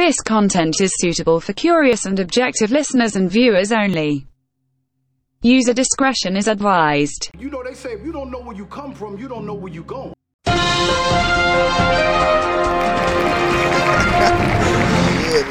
This 0.00 0.16
content 0.22 0.80
is 0.80 0.92
suitable 0.96 1.40
for 1.40 1.52
curious 1.52 2.06
and 2.06 2.18
objective 2.18 2.70
listeners 2.70 3.16
and 3.16 3.30
viewers 3.30 3.70
only. 3.70 4.26
User 5.42 5.74
discretion 5.74 6.38
is 6.38 6.48
advised. 6.48 7.30
You 7.38 7.50
know, 7.50 7.62
they 7.62 7.74
say 7.74 7.92
if 7.92 8.02
you 8.02 8.10
don't 8.10 8.30
know 8.30 8.40
where 8.40 8.56
you 8.56 8.64
come 8.64 8.94
from, 8.94 9.18
you 9.18 9.28
don't 9.28 9.44
know 9.44 9.52
where 9.52 9.70
you 9.70 9.84
going. 9.84 10.14
Yeah, 10.46 10.54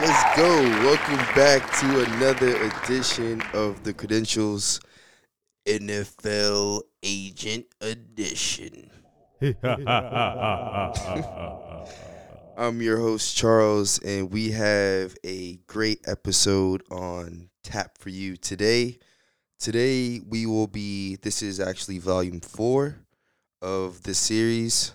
let's 0.02 0.24
go. 0.36 0.64
Welcome 0.84 1.24
back 1.36 1.72
to 1.82 2.06
another 2.16 2.60
edition 2.64 3.44
of 3.54 3.84
the 3.84 3.94
Credentials 3.94 4.80
NFL 5.68 6.82
Agent 7.04 7.68
Edition. 7.82 8.90
I'm 12.60 12.82
your 12.82 12.98
host, 12.98 13.38
Charles, 13.38 14.00
and 14.00 14.32
we 14.32 14.52
have 14.52 15.16
a 15.24 15.56
great 15.66 16.02
episode 16.06 16.84
on 16.92 17.50
tap 17.64 17.98
for 17.98 18.10
you 18.10 18.36
today. 18.36 19.00
Today, 19.58 20.20
we 20.28 20.46
will 20.46 20.68
be, 20.68 21.16
this 21.16 21.42
is 21.42 21.62
actually 21.62 22.00
volume 22.00 22.42
four 22.42 22.98
of 23.62 24.04
the 24.04 24.14
series. 24.14 24.92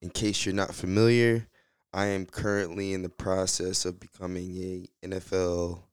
In 0.00 0.10
case 0.10 0.44
you're 0.44 0.56
not 0.56 0.74
familiar, 0.74 1.46
I 1.92 2.06
am 2.06 2.26
currently 2.26 2.94
in 2.94 3.02
the 3.02 3.08
process 3.08 3.84
of 3.84 4.00
becoming 4.00 4.56
a 4.56 5.06
NFL, 5.06 5.84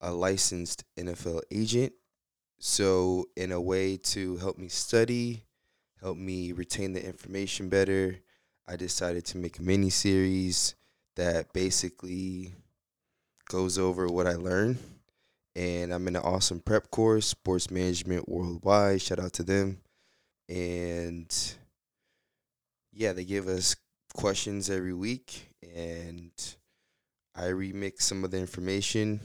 a 0.00 0.12
licensed 0.12 0.82
NFL 0.98 1.42
agent. 1.50 1.92
So, 2.58 3.26
in 3.36 3.52
a 3.52 3.60
way 3.60 3.98
to 3.98 4.38
help 4.38 4.56
me 4.56 4.68
study, 4.68 5.44
help 6.00 6.16
me 6.16 6.52
retain 6.52 6.94
the 6.94 7.04
information 7.04 7.68
better, 7.68 8.20
I 8.70 8.76
decided 8.76 9.24
to 9.26 9.38
make 9.38 9.58
a 9.58 9.62
mini 9.62 9.90
series 9.90 10.76
that 11.16 11.52
basically 11.52 12.54
goes 13.48 13.78
over 13.78 14.06
what 14.06 14.28
I 14.28 14.34
learned. 14.34 14.78
And 15.56 15.92
I'm 15.92 16.06
in 16.06 16.14
an 16.14 16.22
awesome 16.22 16.60
prep 16.60 16.88
course, 16.92 17.26
Sports 17.26 17.68
Management 17.72 18.28
Worldwide. 18.28 19.02
Shout 19.02 19.18
out 19.18 19.32
to 19.34 19.42
them. 19.42 19.80
And 20.48 21.34
yeah, 22.92 23.12
they 23.12 23.24
give 23.24 23.48
us 23.48 23.74
questions 24.14 24.70
every 24.70 24.94
week, 24.94 25.48
and 25.62 26.30
I 27.34 27.46
remix 27.46 28.02
some 28.02 28.22
of 28.22 28.30
the 28.30 28.38
information 28.38 29.20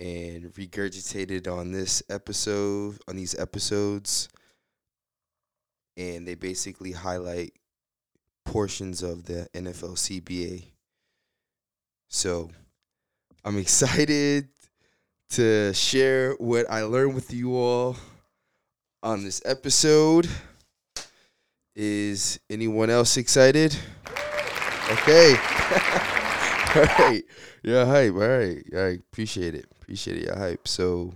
and 0.00 0.52
regurgitate 0.54 1.30
it 1.30 1.46
on 1.46 1.70
this 1.70 2.02
episode, 2.10 2.98
on 3.06 3.14
these 3.14 3.38
episodes. 3.38 4.28
And 5.96 6.26
they 6.26 6.34
basically 6.34 6.92
highlight 6.92 7.52
portions 8.50 9.04
of 9.04 9.26
the 9.26 9.48
NFL 9.54 9.94
CBA. 9.94 10.64
So 12.08 12.50
I'm 13.44 13.58
excited 13.66 14.48
to 15.30 15.72
share 15.72 16.32
what 16.32 16.68
I 16.68 16.82
learned 16.82 17.14
with 17.14 17.32
you 17.32 17.56
all 17.56 17.96
on 19.04 19.22
this 19.22 19.40
episode. 19.44 20.28
Is 21.76 22.40
anyone 22.50 22.90
else 22.90 23.16
excited? 23.16 23.76
Okay. 24.90 25.30
all 26.74 26.82
right. 26.98 27.22
Yeah, 27.62 27.84
hype. 27.84 28.14
All 28.14 28.18
right. 28.18 28.64
I 28.74 28.98
appreciate 29.12 29.54
it. 29.54 29.66
Appreciate 29.80 30.16
it. 30.16 30.26
Yeah, 30.26 30.36
hype. 30.36 30.66
So 30.66 31.14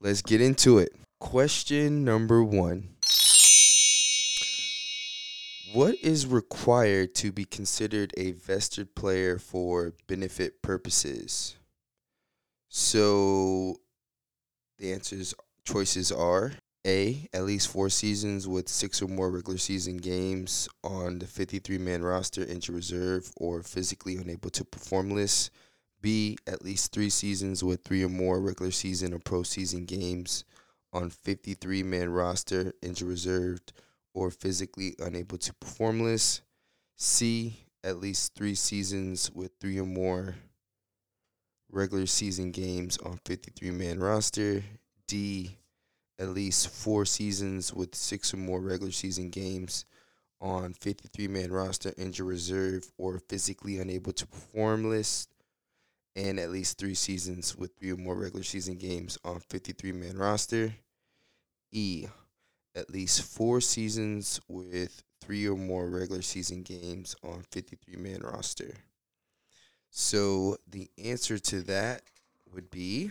let's 0.00 0.22
get 0.22 0.40
into 0.40 0.78
it. 0.78 0.94
Question 1.20 2.02
number 2.02 2.42
one. 2.42 2.88
What 5.78 5.94
is 6.02 6.26
required 6.26 7.14
to 7.14 7.30
be 7.30 7.44
considered 7.44 8.12
a 8.16 8.32
vested 8.32 8.96
player 8.96 9.38
for 9.38 9.94
benefit 10.08 10.60
purposes? 10.60 11.54
So 12.68 13.76
the 14.78 14.92
answers 14.92 15.34
choices 15.64 16.10
are 16.10 16.54
A, 16.84 17.28
at 17.32 17.44
least 17.44 17.68
four 17.68 17.90
seasons 17.90 18.48
with 18.48 18.68
six 18.68 19.00
or 19.00 19.06
more 19.06 19.30
regular 19.30 19.56
season 19.56 19.98
games 19.98 20.68
on 20.82 21.20
the 21.20 21.28
53 21.28 21.78
man 21.78 22.02
roster, 22.02 22.44
injured 22.44 22.74
reserve, 22.74 23.30
or 23.36 23.62
physically 23.62 24.16
unable 24.16 24.50
to 24.50 24.64
perform 24.64 25.10
list. 25.10 25.52
B, 26.00 26.38
at 26.48 26.64
least 26.64 26.90
three 26.90 27.08
seasons 27.08 27.62
with 27.62 27.84
three 27.84 28.02
or 28.02 28.08
more 28.08 28.40
regular 28.40 28.72
season 28.72 29.14
or 29.14 29.20
postseason 29.20 29.86
games 29.86 30.42
on 30.92 31.10
53 31.10 31.84
man 31.84 32.10
roster, 32.10 32.72
injured 32.82 33.06
reserved, 33.06 33.72
or 34.18 34.30
physically 34.32 34.96
unable 34.98 35.38
to 35.38 35.54
perform 35.54 36.00
list. 36.00 36.42
C, 36.96 37.56
at 37.84 37.98
least 37.98 38.34
three 38.34 38.56
seasons 38.56 39.30
with 39.32 39.52
three 39.60 39.78
or 39.78 39.86
more 39.86 40.34
regular 41.70 42.06
season 42.06 42.50
games 42.50 42.98
on 42.98 43.20
53 43.24 43.70
man 43.70 44.00
roster. 44.00 44.64
D, 45.06 45.56
at 46.18 46.30
least 46.30 46.68
four 46.68 47.04
seasons 47.04 47.72
with 47.72 47.94
six 47.94 48.34
or 48.34 48.38
more 48.38 48.60
regular 48.60 48.90
season 48.90 49.30
games 49.30 49.84
on 50.40 50.72
53 50.72 51.28
man 51.28 51.52
roster, 51.52 51.94
injured 51.96 52.26
reserve, 52.26 52.90
or 52.98 53.20
physically 53.28 53.78
unable 53.78 54.12
to 54.12 54.26
perform 54.26 54.90
list. 54.90 55.30
And 56.16 56.40
at 56.40 56.50
least 56.50 56.78
three 56.78 56.94
seasons 56.94 57.56
with 57.56 57.70
three 57.78 57.92
or 57.92 57.96
more 57.96 58.16
regular 58.16 58.42
season 58.42 58.78
games 58.78 59.16
on 59.24 59.38
53 59.48 59.92
man 59.92 60.18
roster. 60.18 60.74
E, 61.70 62.08
at 62.74 62.90
least 62.90 63.22
four 63.22 63.60
seasons 63.60 64.40
with 64.48 65.02
three 65.20 65.46
or 65.48 65.56
more 65.56 65.88
regular 65.88 66.22
season 66.22 66.62
games 66.62 67.16
on 67.22 67.44
53 67.50 67.96
man 67.96 68.20
roster. 68.22 68.74
So 69.90 70.56
the 70.68 70.90
answer 71.02 71.38
to 71.38 71.62
that 71.62 72.02
would 72.52 72.70
be 72.70 73.10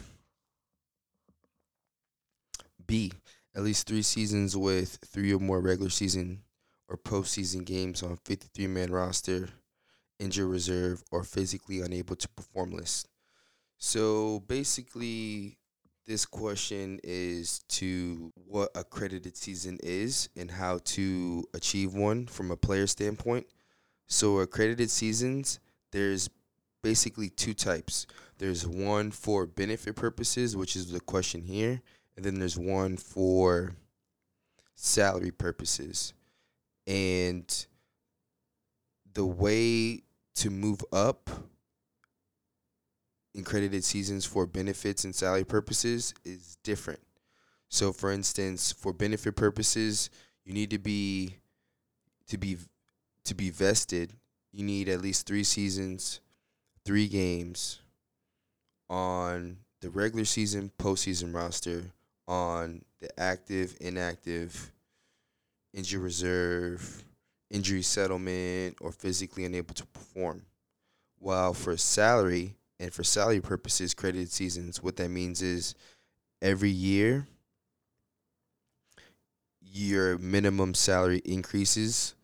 B. 2.86 3.12
At 3.56 3.64
least 3.64 3.88
three 3.88 4.04
seasons 4.04 4.56
with 4.56 5.00
three 5.06 5.34
or 5.34 5.40
more 5.40 5.60
regular 5.60 5.90
season 5.90 6.44
or 6.88 6.98
postseason 6.98 7.66
games 7.66 8.02
on 8.02 8.18
53 8.24 8.68
man 8.68 8.92
roster, 8.92 9.50
injured 10.20 10.48
reserve, 10.48 11.04
or 11.12 11.24
physically 11.24 11.82
unable 11.82 12.16
to 12.16 12.30
perform 12.30 12.72
list. 12.72 13.10
So 13.78 14.42
basically, 14.48 15.58
this 16.08 16.26
question 16.26 17.00
is 17.04 17.60
to 17.68 18.32
what 18.48 18.72
accredited 18.76 19.36
season 19.36 19.78
is 19.84 20.30
and 20.38 20.50
how 20.50 20.80
to 20.86 21.44
achieve 21.54 21.94
one 21.94 22.26
from 22.26 22.50
a 22.50 22.56
player 22.56 22.88
standpoint. 22.88 23.46
So 24.08 24.40
accredited 24.40 24.90
seasons, 24.90 25.60
there's 25.92 26.30
basically 26.82 27.30
two 27.30 27.54
types. 27.54 28.08
There's 28.38 28.66
one 28.66 29.12
for 29.12 29.46
benefit 29.46 29.98
purposes, 29.98 30.56
which 30.56 30.78
is 30.78 30.92
the 30.92 31.02
question 31.02 31.42
here, 31.42 31.82
and 32.16 32.24
then 32.24 32.40
there's 32.40 32.58
one 32.58 32.96
for 32.96 33.76
salary 34.76 35.32
purposes. 35.32 36.14
And 36.86 37.66
the 39.14 39.26
way 39.26 40.04
to 40.36 40.50
move 40.50 40.80
up 40.94 41.30
in 43.38 43.44
credited 43.44 43.84
seasons 43.84 44.26
for 44.26 44.46
benefits 44.48 45.06
and 45.06 45.16
salary 45.16 45.46
purposes 45.46 46.14
is 46.26 46.58
different. 46.64 47.00
So 47.70 47.94
for 47.94 48.12
instance, 48.12 48.72
for 48.74 48.92
benefit 48.92 49.36
purposes, 49.36 50.10
you 50.44 50.54
need 50.54 50.72
to 50.72 50.80
be 50.80 51.36
to 52.28 52.38
be 52.38 52.58
to 53.26 53.36
be 53.36 53.50
vested, 53.50 54.14
you 54.52 54.64
need 54.64 54.90
at 54.90 55.02
least 55.02 55.28
3 55.28 55.44
seasons, 55.44 56.20
3 56.86 57.08
games 57.08 57.80
on 58.90 59.58
the 59.82 59.90
regular 59.90 60.26
season, 60.26 60.72
postseason 60.80 61.36
roster, 61.36 61.92
on 62.28 62.82
the 63.00 63.20
active, 63.20 63.78
inactive, 63.80 64.72
injury 65.74 66.02
reserve, 66.02 67.04
injury 67.52 67.82
settlement, 67.82 68.78
or 68.82 68.92
physically 68.92 69.46
unable 69.46 69.76
to 69.76 69.86
perform. 69.86 70.42
While 71.20 71.54
for 71.54 71.76
salary, 71.78 72.56
and 72.80 72.94
for 72.94 73.04
salary 73.04 73.42
purposes, 73.42 73.94
credited 73.94 74.32
seasons, 74.32 74.84
what 74.84 74.98
that 74.98 75.10
means 75.10 75.42
is 75.42 75.76
every 76.42 76.70
year 76.70 77.28
your 79.62 80.18
minimum 80.18 80.74
salary 80.74 81.22
increases 81.26 82.16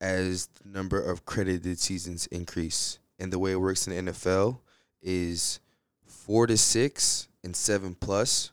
as 0.00 0.46
the 0.46 0.68
number 0.68 1.00
of 1.00 1.24
credited 1.24 1.78
seasons 1.78 2.26
increase. 2.26 2.98
And 3.18 3.32
the 3.32 3.38
way 3.38 3.52
it 3.52 3.60
works 3.60 3.86
in 3.86 4.06
the 4.06 4.12
NFL 4.12 4.58
is 5.02 5.60
four 6.04 6.46
to 6.46 6.56
six 6.56 7.28
and 7.42 7.56
seven 7.56 7.94
plus. 7.94 8.50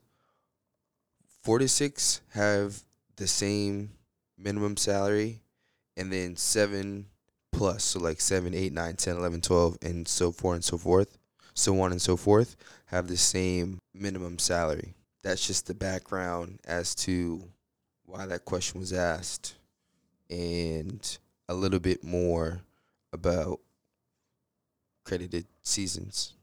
Four 1.42 1.60
to 1.60 1.68
six 1.68 2.22
have 2.30 2.84
the 3.18 3.28
same 3.28 3.92
minimum 4.38 4.78
salary, 4.78 5.42
and 5.98 6.12
then 6.12 6.36
seven 6.36 7.08
plus, 7.52 7.84
so 7.84 8.00
like 8.00 8.20
7, 8.20 8.54
8, 8.54 8.74
9, 8.74 8.96
10, 8.96 9.18
11, 9.18 9.42
12, 9.42 9.78
and 9.82 10.08
so 10.08 10.32
forth 10.32 10.56
and 10.56 10.64
so 10.64 10.78
forth, 10.78 11.18
so 11.54 11.80
on 11.82 11.92
and 11.92 12.02
so 12.02 12.18
forth, 12.18 12.56
have 12.86 13.08
the 13.08 13.18
same 13.18 13.80
minimum 13.94 14.40
salary. 14.40 14.94
That's 15.22 15.46
just 15.46 15.68
the 15.68 15.74
background 15.74 16.60
as 16.66 16.96
to 16.96 17.44
why 18.06 18.26
that 18.26 18.46
question 18.46 18.80
was 18.80 18.94
asked 18.94 19.56
and 20.30 21.18
a 21.48 21.54
little 21.54 21.80
bit 21.80 22.04
more 22.04 22.62
about 23.12 23.60
credited 25.04 25.46
seasons. 25.62 26.34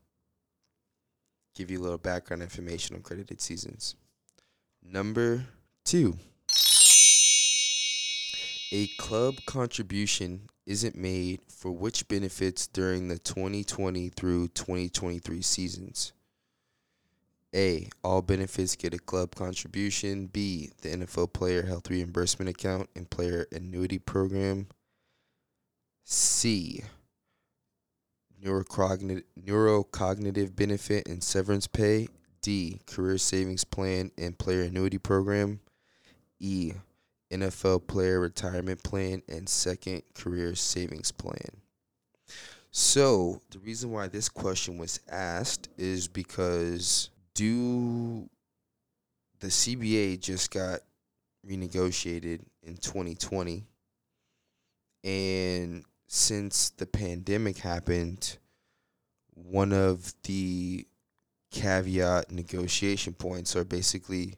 Give 1.55 1.71
you 1.71 1.81
a 1.81 1.83
little 1.83 1.99
background 1.99 2.43
information 2.43 2.97
on 2.97 3.03
credited 3.03 3.41
seasons. 3.41 3.97
Number 4.83 5.45
two. 5.85 6.17
A 8.73 8.87
club 8.99 9.35
contribution 9.47 10.49
isn't 10.71 10.95
made 10.95 11.41
for 11.49 11.73
which 11.73 12.07
benefits 12.07 12.69
during 12.69 13.09
the 13.09 13.19
2020 13.19 14.09
through 14.11 14.47
2023 14.49 15.43
seasons. 15.43 16.13
A. 17.53 17.89
All 18.05 18.23
benefits 18.23 18.77
get 18.77 18.95
a 18.95 18.99
club 19.01 19.35
contribution. 19.35 20.27
B. 20.27 20.71
The 20.83 20.91
NFL 20.91 21.33
player 21.33 21.65
health 21.65 21.91
reimbursement 21.91 22.49
account 22.49 22.89
and 22.95 23.11
player 23.11 23.47
annuity 23.51 23.99
program. 23.99 24.69
C. 26.05 26.85
Neurocognitive, 28.41 29.25
neurocognitive 29.45 30.55
benefit 30.55 31.09
and 31.09 31.21
severance 31.21 31.67
pay. 31.67 32.07
D. 32.43 32.79
Career 32.87 33.19
savings 33.19 33.65
plan 33.65 34.13
and 34.17 34.39
player 34.39 34.63
annuity 34.63 34.99
program. 34.99 35.59
E. 36.39 36.75
NFL 37.31 37.87
player 37.87 38.21
retirement 38.21 38.83
plan 38.83 39.23
and 39.29 39.49
second 39.49 40.03
career 40.15 40.55
savings 40.55 41.13
plan. 41.13 41.61
So, 42.73 43.43
the 43.51 43.59
reason 43.59 43.91
why 43.91 44.09
this 44.09 44.29
question 44.29 44.79
was 44.79 45.01
asked 45.09 45.69
is 45.77 46.07
because 46.07 47.11
do 47.35 48.29
the 49.41 49.49
CBA 49.49 50.21
just 50.21 50.51
got 50.53 50.81
renegotiated 51.47 52.43
in 52.63 52.77
2020 52.77 53.65
and 55.03 55.85
since 56.07 56.71
the 56.71 56.85
pandemic 56.85 57.57
happened 57.57 58.37
one 59.35 59.73
of 59.73 60.13
the 60.25 60.87
caveat 61.51 62.31
negotiation 62.31 63.15
points 63.15 63.57
are 63.57 63.65
basically 63.65 64.35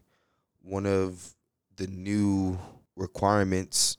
one 0.61 0.85
of 0.85 1.35
the 1.75 1.87
new 1.87 2.57
requirements 2.95 3.97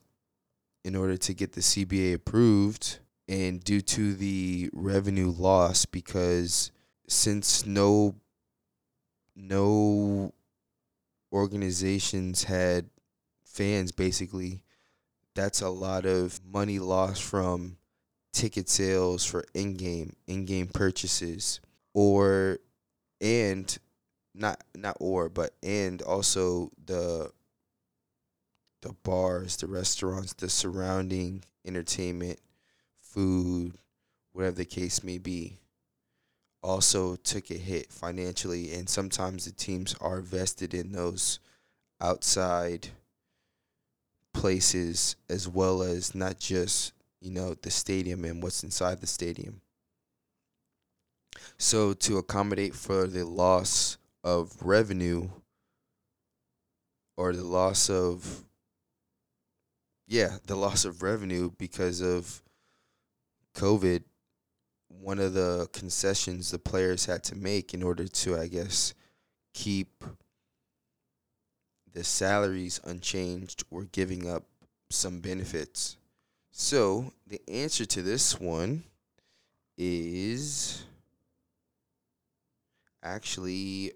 in 0.85 0.95
order 0.95 1.17
to 1.17 1.35
get 1.35 1.53
the 1.53 1.61
CBA 1.61 2.15
approved 2.15 2.99
and 3.29 3.63
due 3.65 3.81
to 3.81 4.15
the 4.15 4.71
revenue 4.73 5.31
loss 5.31 5.87
because 5.87 6.71
since 7.09 7.65
no 7.65 8.15
no 9.35 10.33
organizations 11.33 12.45
had 12.45 12.89
fans 13.45 13.93
basically 13.93 14.63
that's 15.35 15.63
a 15.63 15.69
lot 15.69 16.05
of 16.07 16.41
money 16.45 16.79
lost 16.79 17.23
from 17.23 17.77
ticket 18.33 18.69
sales 18.69 19.25
for 19.25 19.45
in-game 19.55 20.15
in-game 20.27 20.67
purchases 20.67 21.61
or 21.95 22.59
and 23.21 23.79
not 24.35 24.63
not 24.77 24.97
or 25.01 25.29
but 25.29 25.55
and 25.63 26.03
also 26.03 26.71
the 26.85 27.31
the 28.85 28.93
bars 29.03 29.57
the 29.57 29.67
restaurants 29.67 30.33
the 30.35 30.49
surrounding 30.49 31.43
entertainment 31.67 32.39
food 33.01 33.73
whatever 34.33 34.57
the 34.57 34.65
case 34.65 35.03
may 35.03 35.19
be 35.19 35.59
also 36.65 37.15
took 37.17 37.51
a 37.51 37.55
hit 37.55 37.93
financially, 37.93 38.73
and 38.73 38.89
sometimes 38.89 39.45
the 39.45 39.53
teams 39.53 39.95
are 40.01 40.21
vested 40.21 40.73
in 40.73 40.93
those 40.93 41.39
outside 42.01 42.89
places 44.33 45.15
as 45.29 45.47
well 45.47 45.83
as 45.83 46.15
not 46.15 46.39
just 46.39 46.93
you 47.21 47.31
know 47.31 47.55
the 47.63 47.71
stadium 47.71 48.25
and 48.25 48.43
what's 48.43 48.65
inside 48.65 49.01
the 49.01 49.07
stadium. 49.07 49.61
So 51.59 51.93
to 51.93 52.19
accommodate 52.19 52.75
for 52.75 53.07
the 53.07 53.25
loss 53.25 53.99
of 54.25 54.55
revenue 54.63 55.29
or 57.17 57.35
the 57.35 57.45
loss 57.45 57.91
of 57.91 58.45
yeah, 60.15 60.37
the 60.47 60.55
loss 60.55 60.85
of 60.85 61.03
revenue 61.03 61.51
because 61.59 62.01
of 62.01 62.41
COVID 63.57 64.05
one 65.01 65.19
of 65.19 65.35
the 65.35 65.69
concessions 65.73 66.53
the 66.53 66.59
players 66.59 67.07
had 67.07 67.25
to 67.25 67.35
make 67.35 67.75
in 67.75 67.83
order 67.83 68.07
to, 68.07 68.39
I 68.39 68.47
guess, 68.47 68.95
keep 69.53 70.05
the 71.93 72.05
salaries 72.05 72.81
unchanged 72.85 73.65
or 73.73 73.85
giving 73.87 74.31
up 74.31 74.45
some 74.89 75.19
benefits. 75.19 75.97
So 76.53 77.13
the 77.27 77.41
answer 77.49 77.85
to 77.85 78.03
this 78.03 78.39
one 78.39 78.85
is 79.77 80.85
actually 83.03 83.95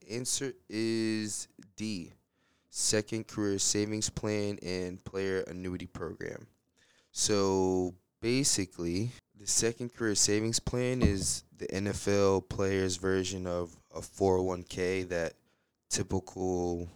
the 0.00 0.14
answer 0.14 0.54
is 0.70 1.46
D. 1.76 2.14
Second 2.70 3.26
career 3.26 3.58
savings 3.58 4.08
plan 4.08 4.58
and 4.62 5.04
player 5.04 5.40
annuity 5.48 5.86
program. 5.86 6.46
So 7.12 7.94
basically, 8.22 9.10
the 9.38 9.46
second 9.46 9.94
career 9.94 10.14
savings 10.14 10.60
plan 10.60 11.02
is 11.02 11.42
the 11.58 11.66
NFL 11.66 12.48
players' 12.48 12.96
version 12.96 13.46
of 13.46 13.74
a 13.94 14.00
401k 14.00 15.08
that 15.08 15.34
typical, 15.88 16.88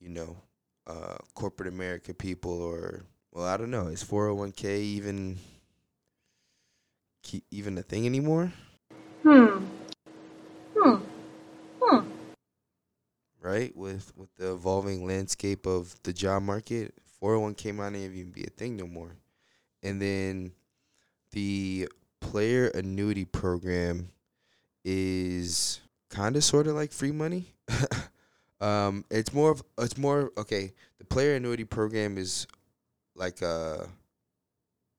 you 0.00 0.08
know, 0.08 0.36
uh, 0.86 1.16
corporate 1.34 1.68
America 1.68 2.14
people 2.14 2.62
or 2.62 3.04
well, 3.32 3.46
I 3.46 3.56
don't 3.56 3.70
know, 3.70 3.88
is 3.88 4.02
401k 4.02 4.64
even 4.80 5.38
even 7.50 7.76
a 7.76 7.82
thing 7.82 8.06
anymore? 8.06 8.52
Hmm. 9.22 9.64
Hmm. 10.74 10.96
Hmm. 11.82 12.08
Right, 13.48 13.74
with 13.74 14.12
with 14.14 14.28
the 14.36 14.52
evolving 14.52 15.06
landscape 15.06 15.64
of 15.64 15.96
the 16.02 16.12
job 16.12 16.42
market, 16.42 16.92
401k 17.22 17.74
might 17.74 17.94
not 17.94 17.98
even 17.98 18.30
be 18.30 18.44
a 18.44 18.50
thing 18.50 18.76
no 18.76 18.86
more. 18.86 19.16
And 19.82 20.02
then 20.02 20.52
the 21.32 21.88
player 22.20 22.66
annuity 22.66 23.24
program 23.24 24.10
is 24.84 25.80
kind 26.10 26.36
of 26.36 26.44
sort 26.44 26.66
of 26.66 26.74
like 26.74 26.92
free 26.92 27.10
money. 27.10 27.54
um, 28.60 29.06
it's 29.10 29.32
more 29.32 29.52
of 29.52 29.62
it's 29.78 29.96
more 29.96 30.30
okay. 30.36 30.74
The 30.98 31.06
player 31.06 31.36
annuity 31.36 31.64
program 31.64 32.18
is 32.18 32.46
like 33.14 33.40
a 33.40 33.88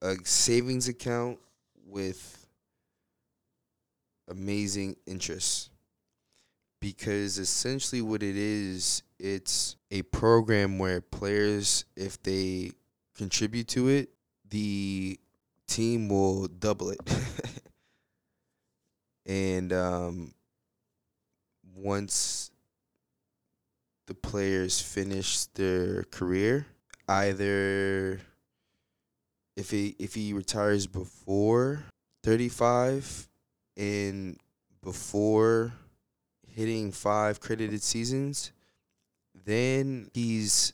a 0.02 0.16
savings 0.24 0.88
account 0.88 1.38
with 1.86 2.48
amazing 4.28 4.96
interest 5.06 5.70
because 6.80 7.38
essentially 7.38 8.02
what 8.02 8.24
it 8.24 8.38
is 8.38 9.04
it's 9.20 9.76
a 9.92 10.02
program 10.04 10.80
where 10.80 11.02
players 11.02 11.86
if 11.96 12.22
they 12.24 12.72
contribute 13.16 13.68
to 13.68 13.90
it 13.90 14.10
the 14.50 15.20
team 15.70 16.10
will 16.10 16.48
double 16.48 16.90
it. 16.90 17.00
and 19.26 19.72
um, 19.72 20.34
once 21.76 22.52
the 24.08 24.16
players 24.16 24.82
finish 24.82 25.46
their 25.46 26.04
career, 26.06 26.66
either 27.08 28.20
if 29.56 29.70
he 29.72 29.96
if 30.00 30.16
he 30.16 30.34
retires 30.34 30.88
before 30.88 31.84
35 32.24 33.28
and 33.78 34.38
before 34.82 35.74
hitting 36.60 36.92
five 36.92 37.40
credited 37.40 37.82
seasons, 37.82 38.52
then 39.46 40.12
he's 40.14 40.74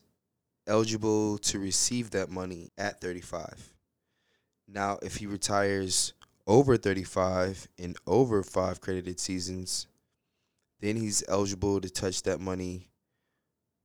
eligible 0.65 1.37
to 1.37 1.59
receive 1.59 2.09
that 2.09 2.31
money 2.31 2.71
at 2.75 2.99
35. 2.99 3.71
Now, 4.67 4.97
if 5.03 5.17
he 5.17 5.27
retires 5.27 6.13
over 6.47 6.75
35 6.75 7.67
and 7.77 7.95
over 8.07 8.41
five 8.41 8.81
credited 8.81 9.19
seasons, 9.19 9.85
then 10.81 10.95
he's 10.95 11.23
eligible 11.27 11.79
to 11.79 11.89
touch 11.91 12.23
that 12.23 12.39
money 12.39 12.89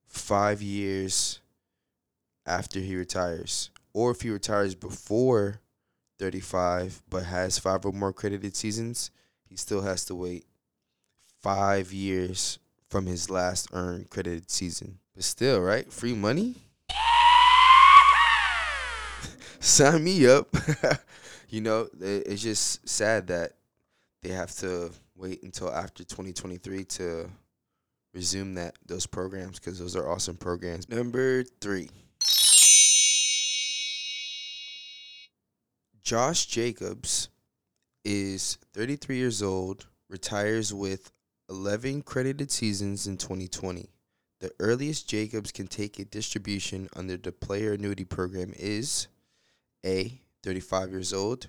five 0.06 0.62
years 0.62 1.40
after 2.46 2.80
he 2.80 2.96
retires. 2.96 3.68
Or 3.92 4.10
if 4.10 4.22
he 4.22 4.30
retires 4.30 4.74
before 4.74 5.60
35 6.18 7.02
but 7.10 7.24
has 7.24 7.58
five 7.58 7.84
or 7.84 7.92
more 7.92 8.14
credited 8.14 8.56
seasons, 8.56 9.10
he 9.50 9.56
still 9.56 9.82
has 9.82 10.06
to 10.06 10.14
wait 10.14 10.46
five 11.42 11.92
years 11.92 12.58
from 12.88 13.06
his 13.06 13.30
last 13.30 13.68
earned 13.72 14.10
credited 14.10 14.50
season. 14.50 14.98
But 15.14 15.24
still, 15.24 15.60
right? 15.60 15.90
Free 15.92 16.14
money? 16.14 16.56
sign 19.60 20.04
me 20.04 20.26
up. 20.26 20.54
you 21.48 21.60
know, 21.60 21.88
it's 22.00 22.42
just 22.42 22.88
sad 22.88 23.28
that 23.28 23.52
they 24.22 24.30
have 24.30 24.54
to 24.56 24.90
wait 25.16 25.42
until 25.42 25.70
after 25.70 26.04
2023 26.04 26.84
to 26.84 27.30
resume 28.12 28.54
that 28.54 28.74
those 28.86 29.06
programs 29.06 29.58
because 29.58 29.78
those 29.78 29.96
are 29.96 30.08
awesome 30.08 30.36
programs. 30.36 30.88
Number 30.88 31.44
three. 31.60 31.90
Josh 36.02 36.46
Jacobs 36.46 37.28
is 38.04 38.58
33 38.72 39.16
years 39.16 39.42
old, 39.42 39.86
retires 40.08 40.74
with 40.74 41.12
11 41.50 42.02
credited 42.02 42.50
seasons 42.50 43.08
in 43.08 43.16
2020. 43.16 43.90
The 44.38 44.52
earliest 44.60 45.08
Jacobs 45.08 45.50
can 45.50 45.66
take 45.66 45.98
a 45.98 46.04
distribution 46.04 46.88
under 46.94 47.16
the 47.16 47.32
player 47.32 47.72
annuity 47.72 48.04
program 48.04 48.54
is 48.56 49.08
A, 49.84 50.20
35 50.44 50.90
years 50.90 51.12
old, 51.12 51.48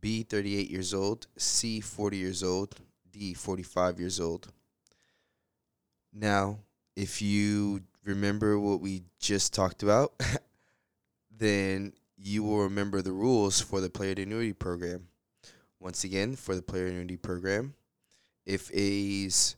B, 0.00 0.22
38 0.22 0.70
years 0.70 0.94
old, 0.94 1.26
C, 1.36 1.80
40 1.80 2.16
years 2.16 2.42
old, 2.42 2.76
D, 3.10 3.34
45 3.34 3.98
years 3.98 4.20
old. 4.20 4.52
Now, 6.12 6.60
if 6.94 7.20
you 7.20 7.82
remember 8.04 8.58
what 8.58 8.80
we 8.80 9.02
just 9.18 9.52
talked 9.52 9.82
about, 9.82 10.12
then 11.36 11.92
you 12.16 12.44
will 12.44 12.62
remember 12.62 13.02
the 13.02 13.12
rules 13.12 13.60
for 13.60 13.80
the 13.80 13.90
player 13.90 14.14
annuity 14.16 14.52
program. 14.52 15.08
Once 15.80 16.04
again, 16.04 16.36
for 16.36 16.54
the 16.54 16.62
player 16.62 16.86
annuity 16.86 17.16
program, 17.16 17.74
if 18.46 18.70
A's 18.74 19.56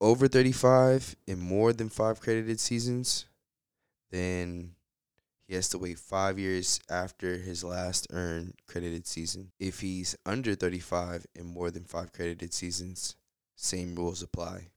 over 0.00 0.28
35 0.28 1.16
and 1.26 1.40
more 1.40 1.72
than 1.72 1.88
five 1.88 2.20
credited 2.20 2.60
seasons, 2.60 3.26
then 4.10 4.74
he 5.46 5.54
has 5.54 5.68
to 5.70 5.78
wait 5.78 5.98
five 5.98 6.38
years 6.38 6.80
after 6.90 7.36
his 7.36 7.64
last 7.64 8.06
earned 8.12 8.54
credited 8.66 9.06
season. 9.06 9.50
If 9.58 9.80
he's 9.80 10.16
under 10.26 10.54
35 10.54 11.26
and 11.34 11.46
more 11.46 11.70
than 11.70 11.84
five 11.84 12.12
credited 12.12 12.52
seasons, 12.52 13.16
same 13.56 13.94
rules 13.94 14.22
apply. 14.22 14.68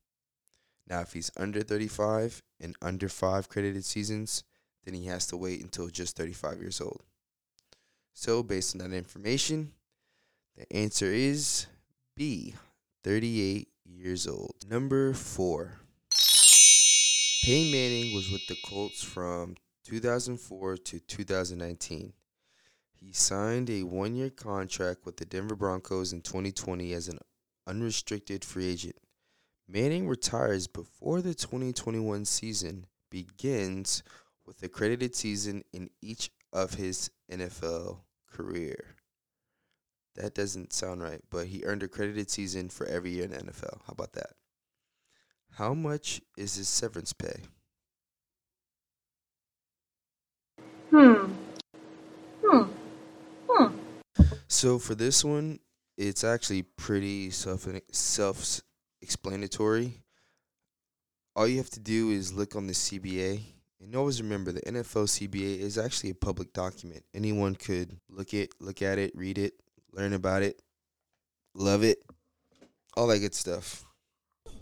Now, 0.88 1.00
if 1.00 1.12
he's 1.12 1.30
under 1.36 1.62
35 1.62 2.42
and 2.60 2.74
under 2.82 3.08
five 3.08 3.48
credited 3.48 3.84
seasons, 3.84 4.44
then 4.84 4.94
he 4.94 5.06
has 5.06 5.26
to 5.28 5.36
wait 5.36 5.62
until 5.62 5.88
just 5.88 6.16
35 6.16 6.60
years 6.60 6.80
old. 6.80 7.02
So, 8.14 8.42
based 8.42 8.74
on 8.74 8.80
that 8.80 8.96
information, 8.96 9.72
the 10.56 10.70
answer 10.74 11.06
is 11.06 11.66
B, 12.16 12.54
38 13.04 13.68
years 13.84 14.28
old. 14.28 14.54
Number 14.68 15.12
four. 15.12 15.78
Peyton 17.44 17.72
Manning 17.72 18.14
was 18.14 18.30
with 18.30 18.46
the 18.46 18.56
Colts 18.64 19.02
from 19.02 19.56
2004 19.84 20.76
to 20.76 21.00
2019. 21.00 22.12
He 22.92 23.12
signed 23.12 23.68
a 23.68 23.82
one 23.82 24.14
year 24.14 24.30
contract 24.30 25.04
with 25.04 25.16
the 25.16 25.24
Denver 25.24 25.56
Broncos 25.56 26.12
in 26.12 26.20
2020 26.20 26.92
as 26.92 27.08
an 27.08 27.18
unrestricted 27.66 28.44
free 28.44 28.68
agent. 28.68 28.96
Manning 29.66 30.06
retires 30.06 30.68
before 30.68 31.20
the 31.20 31.34
2021 31.34 32.24
season 32.24 32.86
begins 33.10 34.04
with 34.46 34.62
a 34.62 34.68
credited 34.68 35.16
season 35.16 35.64
in 35.72 35.90
each 36.00 36.30
of 36.52 36.74
his 36.74 37.10
NFL 37.28 37.98
career. 38.30 38.94
That 40.16 40.34
doesn't 40.34 40.72
sound 40.72 41.02
right, 41.02 41.22
but 41.30 41.46
he 41.46 41.64
earned 41.64 41.82
a 41.82 41.88
credited 41.88 42.30
season 42.30 42.68
for 42.68 42.86
every 42.86 43.12
year 43.12 43.24
in 43.24 43.30
the 43.30 43.38
NFL. 43.38 43.80
How 43.86 43.92
about 43.92 44.12
that? 44.12 44.32
How 45.52 45.74
much 45.74 46.20
is 46.36 46.56
his 46.56 46.68
severance 46.68 47.12
pay? 47.12 47.42
Hmm. 50.90 51.32
Hmm. 52.44 52.70
Hmm. 53.48 53.74
So 54.48 54.78
for 54.78 54.94
this 54.94 55.24
one, 55.24 55.60
it's 55.96 56.24
actually 56.24 56.62
pretty 56.62 57.30
self 57.30 57.66
self 57.90 58.60
explanatory. 59.00 60.02
All 61.34 61.48
you 61.48 61.56
have 61.58 61.70
to 61.70 61.80
do 61.80 62.10
is 62.10 62.34
look 62.34 62.54
on 62.54 62.66
the 62.66 62.74
CBA. 62.74 63.40
And 63.80 63.96
always 63.96 64.22
remember 64.22 64.52
the 64.52 64.60
NFL 64.60 65.08
CBA 65.08 65.58
is 65.58 65.76
actually 65.76 66.10
a 66.10 66.14
public 66.14 66.52
document. 66.52 67.04
Anyone 67.14 67.56
could 67.56 67.98
look 68.08 68.32
it, 68.32 68.50
look 68.60 68.80
at 68.80 68.98
it, 68.98 69.10
read 69.16 69.38
it, 69.38 69.54
learn 69.92 70.12
about 70.12 70.42
it, 70.42 70.60
love 71.54 71.82
it, 71.82 71.98
all 72.96 73.06
that 73.08 73.18
good 73.18 73.34
stuff. 73.34 73.84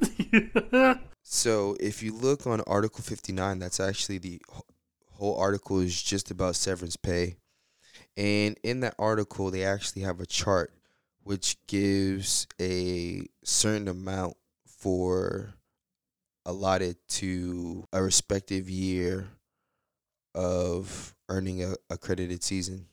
so 1.23 1.77
if 1.81 2.03
you 2.03 2.15
look 2.15 2.47
on 2.47 2.61
Article 2.67 3.03
59, 3.03 3.59
that's 3.59 3.81
actually 3.81 4.19
the 4.19 4.41
whole 5.13 5.37
article 5.37 5.81
is 5.81 6.03
just 6.03 6.31
about 6.31 6.57
severance 6.57 6.97
pay. 6.97 7.37
And 8.17 8.59
in 8.63 8.81
that 8.81 8.95
article, 8.99 9.51
they 9.51 9.65
actually 9.65 10.03
have 10.03 10.21
a 10.21 10.27
chart 10.27 10.73
which 11.23 11.57
gives 11.67 12.47
a 12.61 13.27
certain 13.45 13.89
amount 13.89 14.37
for 14.67 15.55
allotted 16.47 16.97
to 17.09 17.85
a 17.93 18.03
respective 18.03 18.71
year 18.71 19.29
of 20.35 21.15
earning 21.29 21.63
a 21.63 21.75
accredited 21.91 22.43
season. 22.43 22.87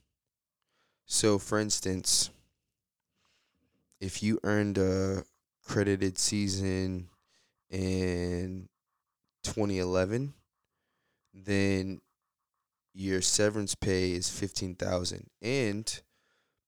So, 1.07 1.39
for 1.39 1.57
instance, 1.57 2.29
if 4.01 4.21
you 4.21 4.39
earned 4.43 4.77
a 4.77 5.23
credited 5.65 6.17
season 6.17 7.07
in 7.69 8.67
2011, 9.43 10.33
then 11.33 12.01
your 12.93 13.21
severance 13.21 13.73
pay 13.73 14.11
is 14.11 14.29
15,000. 14.29 15.29
And 15.41 16.01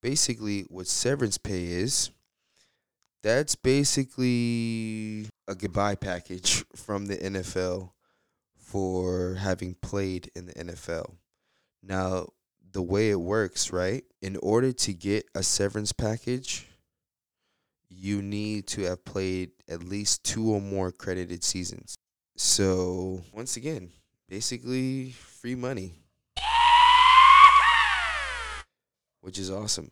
basically 0.02 0.62
what 0.70 0.88
severance 0.88 1.38
pay 1.38 1.66
is, 1.66 2.12
that's 3.22 3.56
basically 3.56 5.28
a 5.50 5.56
goodbye 5.56 5.96
package 5.96 6.64
from 6.76 7.08
the 7.08 7.18
NFL 7.18 7.92
for 8.56 9.36
having 9.36 9.76
played 9.76 10.32
in 10.34 10.46
the 10.46 10.54
NFL. 10.54 11.16
Now, 11.84 12.28
the 12.72 12.82
way 12.82 13.10
it 13.10 13.20
works, 13.20 13.72
right? 13.72 14.04
In 14.22 14.38
order 14.38 14.72
to 14.72 14.94
get 14.94 15.26
a 15.36 15.44
severance 15.44 15.92
package, 15.92 16.68
you 17.90 18.22
need 18.22 18.68
to 18.68 18.84
have 18.84 19.04
played 19.04 19.52
at 19.68 19.84
least 19.84 20.24
two 20.24 20.52
or 20.52 20.62
more 20.62 20.92
credited 20.92 21.44
seasons. 21.44 21.96
So, 22.38 23.22
once 23.34 23.58
again, 23.58 23.90
basically 24.30 25.12
free 25.12 25.56
money, 25.56 25.94
which 29.22 29.38
is 29.38 29.52
awesome 29.52 29.92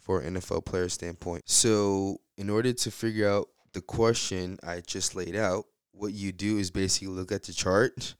for 0.00 0.20
an 0.20 0.34
NFL 0.34 0.64
player 0.64 0.88
standpoint. 0.88 1.42
So, 1.46 2.18
in 2.36 2.48
order 2.48 2.72
to 2.72 2.90
figure 2.90 3.28
out 3.28 3.48
the 3.72 3.82
question 3.82 4.58
I 4.66 4.80
just 4.80 5.14
laid 5.14 5.36
out, 5.36 5.64
what 5.92 6.12
you 6.12 6.32
do 6.32 6.58
is 6.58 6.70
basically 6.70 7.08
look 7.08 7.32
at 7.32 7.42
the 7.42 7.52
chart 7.52 8.14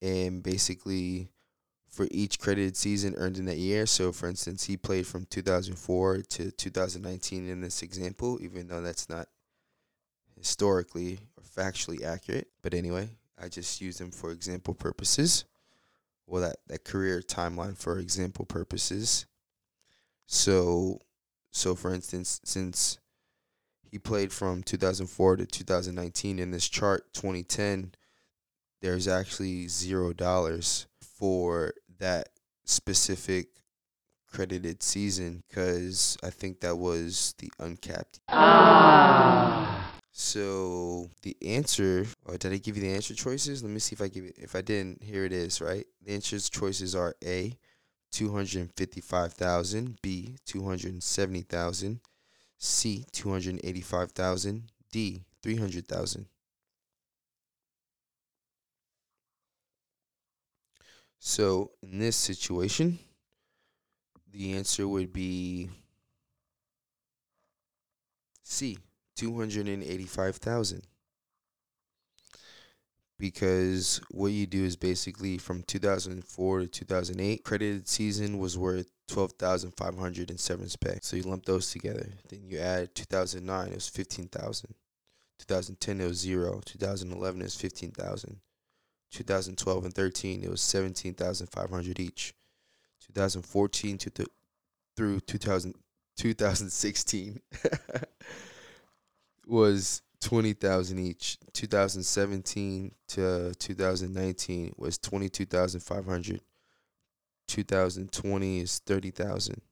and 0.00 0.42
basically 0.42 1.28
for 1.98 2.06
each 2.12 2.38
credited 2.38 2.76
season 2.76 3.12
earned 3.16 3.38
in 3.38 3.46
that 3.46 3.56
year. 3.56 3.84
So, 3.84 4.12
for 4.12 4.28
instance, 4.28 4.62
he 4.62 4.76
played 4.76 5.04
from 5.04 5.26
2004 5.30 6.18
to 6.18 6.52
2019 6.52 7.48
in 7.48 7.60
this 7.60 7.82
example, 7.82 8.38
even 8.40 8.68
though 8.68 8.80
that's 8.80 9.08
not 9.08 9.26
historically 10.36 11.18
or 11.36 11.42
factually 11.42 12.04
accurate. 12.04 12.46
But 12.62 12.72
anyway, 12.72 13.08
I 13.36 13.48
just 13.48 13.80
use 13.80 13.98
them 13.98 14.12
for 14.12 14.30
example 14.30 14.74
purposes. 14.74 15.44
Well, 16.28 16.42
that, 16.42 16.58
that 16.68 16.84
career 16.84 17.20
timeline 17.20 17.76
for 17.76 17.98
example 17.98 18.44
purposes. 18.44 19.26
So, 20.24 21.00
so 21.50 21.74
for 21.74 21.92
instance, 21.92 22.40
since 22.44 23.00
he 23.90 23.98
played 23.98 24.32
from 24.32 24.62
2004 24.62 25.38
to 25.38 25.46
2019 25.46 26.38
in 26.38 26.52
this 26.52 26.68
chart, 26.68 27.12
2010, 27.12 27.90
there's 28.82 29.08
actually 29.08 29.66
zero 29.66 30.12
dollars 30.12 30.86
for 31.00 31.74
that 31.98 32.28
specific 32.64 33.48
credited 34.30 34.82
season 34.82 35.42
because 35.48 36.16
I 36.22 36.30
think 36.30 36.60
that 36.60 36.76
was 36.76 37.34
the 37.38 37.50
uncapped. 37.58 38.20
Ah. 38.28 39.94
So 40.12 41.08
the 41.22 41.36
answer, 41.46 42.06
or 42.24 42.36
did 42.36 42.52
I 42.52 42.56
give 42.56 42.76
you 42.76 42.82
the 42.82 42.92
answer 42.92 43.14
choices? 43.14 43.62
Let 43.62 43.70
me 43.70 43.78
see 43.78 43.94
if 43.94 44.02
I 44.02 44.08
give 44.08 44.24
it. 44.24 44.34
If 44.36 44.56
I 44.56 44.62
didn't, 44.62 45.02
here 45.02 45.24
it 45.24 45.32
is. 45.32 45.60
Right, 45.60 45.86
the 46.04 46.12
answer 46.12 46.38
choices 46.40 46.96
are 46.96 47.14
A, 47.24 47.56
two 48.10 48.32
hundred 48.32 48.68
fifty-five 48.76 49.32
thousand, 49.34 49.98
B, 50.02 50.36
two 50.44 50.64
hundred 50.64 51.00
seventy 51.04 51.42
thousand, 51.42 52.00
C, 52.58 53.04
two 53.12 53.30
hundred 53.30 53.60
eighty-five 53.62 54.10
thousand, 54.10 54.72
D, 54.90 55.22
three 55.40 55.56
hundred 55.56 55.86
thousand. 55.86 56.26
So 61.18 61.72
in 61.82 61.98
this 61.98 62.16
situation, 62.16 62.98
the 64.30 64.54
answer 64.54 64.86
would 64.86 65.12
be 65.12 65.70
C, 68.42 68.78
285,000. 69.16 70.82
Because 73.18 74.00
what 74.10 74.28
you 74.28 74.46
do 74.46 74.64
is 74.64 74.76
basically 74.76 75.38
from 75.38 75.64
2004 75.64 76.60
to 76.60 76.66
2008, 76.68 77.42
credited 77.42 77.88
season 77.88 78.38
was 78.38 78.56
worth 78.56 78.88
12,500 79.08 80.30
in 80.30 80.38
severance 80.38 80.76
pay. 80.76 80.98
So 81.02 81.16
you 81.16 81.24
lump 81.24 81.44
those 81.44 81.72
together. 81.72 82.06
Then 82.28 82.44
you 82.44 82.58
add 82.58 82.94
2009, 82.94 83.68
it 83.68 83.74
was 83.74 83.88
15,000. 83.88 84.74
2010, 85.40 86.00
it 86.00 86.06
was 86.06 86.18
zero. 86.18 86.60
2011, 86.64 87.40
it 87.40 87.44
was 87.44 87.56
15,000. 87.56 88.40
2012 89.10 89.84
and 89.84 89.94
13, 89.94 90.44
it 90.44 90.50
was 90.50 90.60
17,500 90.60 92.00
each. 92.00 92.34
2014 93.06 93.98
to 93.98 94.10
th- 94.10 94.28
through 94.96 95.20
2000, 95.20 95.74
2016 96.16 97.40
was 99.46 100.02
20,000 100.20 100.98
each. 100.98 101.38
2017 101.52 102.92
to 103.08 103.54
2019 103.54 104.74
was 104.76 104.98
22,500. 104.98 106.40
2020 107.46 108.60
is 108.60 108.78
30,000. 108.80 109.62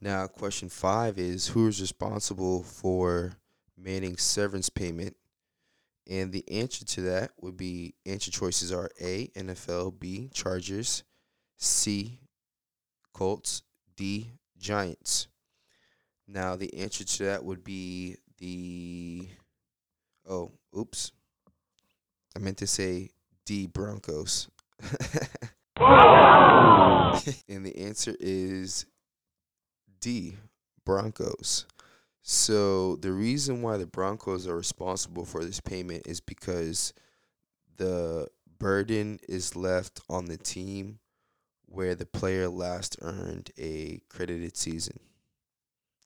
Now, 0.00 0.26
question 0.26 0.68
5 0.68 1.18
is 1.18 1.48
who 1.48 1.68
is 1.68 1.80
responsible 1.80 2.62
for 2.62 3.38
Manning's 3.78 4.22
severance 4.22 4.68
payment? 4.68 5.16
And 6.08 6.32
the 6.32 6.44
answer 6.50 6.84
to 6.84 7.00
that 7.02 7.30
would 7.40 7.56
be 7.56 7.94
answer 8.04 8.30
choices 8.30 8.70
are 8.72 8.90
A, 9.00 9.28
NFL, 9.28 9.98
B, 9.98 10.28
Chargers, 10.34 11.02
C, 11.56 12.20
Colts, 13.14 13.62
D, 13.96 14.32
Giants. 14.58 15.28
Now, 16.26 16.56
the 16.56 16.74
answer 16.74 17.04
to 17.04 17.24
that 17.24 17.44
would 17.44 17.64
be 17.64 18.16
the. 18.38 19.28
Oh, 20.28 20.52
oops. 20.76 21.12
I 22.36 22.38
meant 22.38 22.58
to 22.58 22.66
say 22.66 23.10
D, 23.46 23.66
Broncos. 23.66 24.48
and 27.48 27.64
the 27.64 27.76
answer 27.78 28.14
is 28.18 28.86
D, 30.00 30.36
Broncos. 30.84 31.66
So 32.26 32.96
the 32.96 33.12
reason 33.12 33.60
why 33.60 33.76
the 33.76 33.86
Broncos 33.86 34.48
are 34.48 34.56
responsible 34.56 35.26
for 35.26 35.44
this 35.44 35.60
payment 35.60 36.06
is 36.06 36.20
because 36.20 36.94
the 37.76 38.28
burden 38.58 39.20
is 39.28 39.54
left 39.54 40.00
on 40.08 40.24
the 40.24 40.38
team 40.38 41.00
where 41.66 41.94
the 41.94 42.06
player 42.06 42.48
last 42.48 42.96
earned 43.02 43.50
a 43.58 44.00
credited 44.08 44.56
season. 44.56 44.98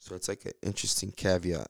So 0.01 0.17
it's 0.17 0.27
like 0.29 0.45
an 0.45 0.55
interesting 0.61 1.13
caveat 1.13 1.69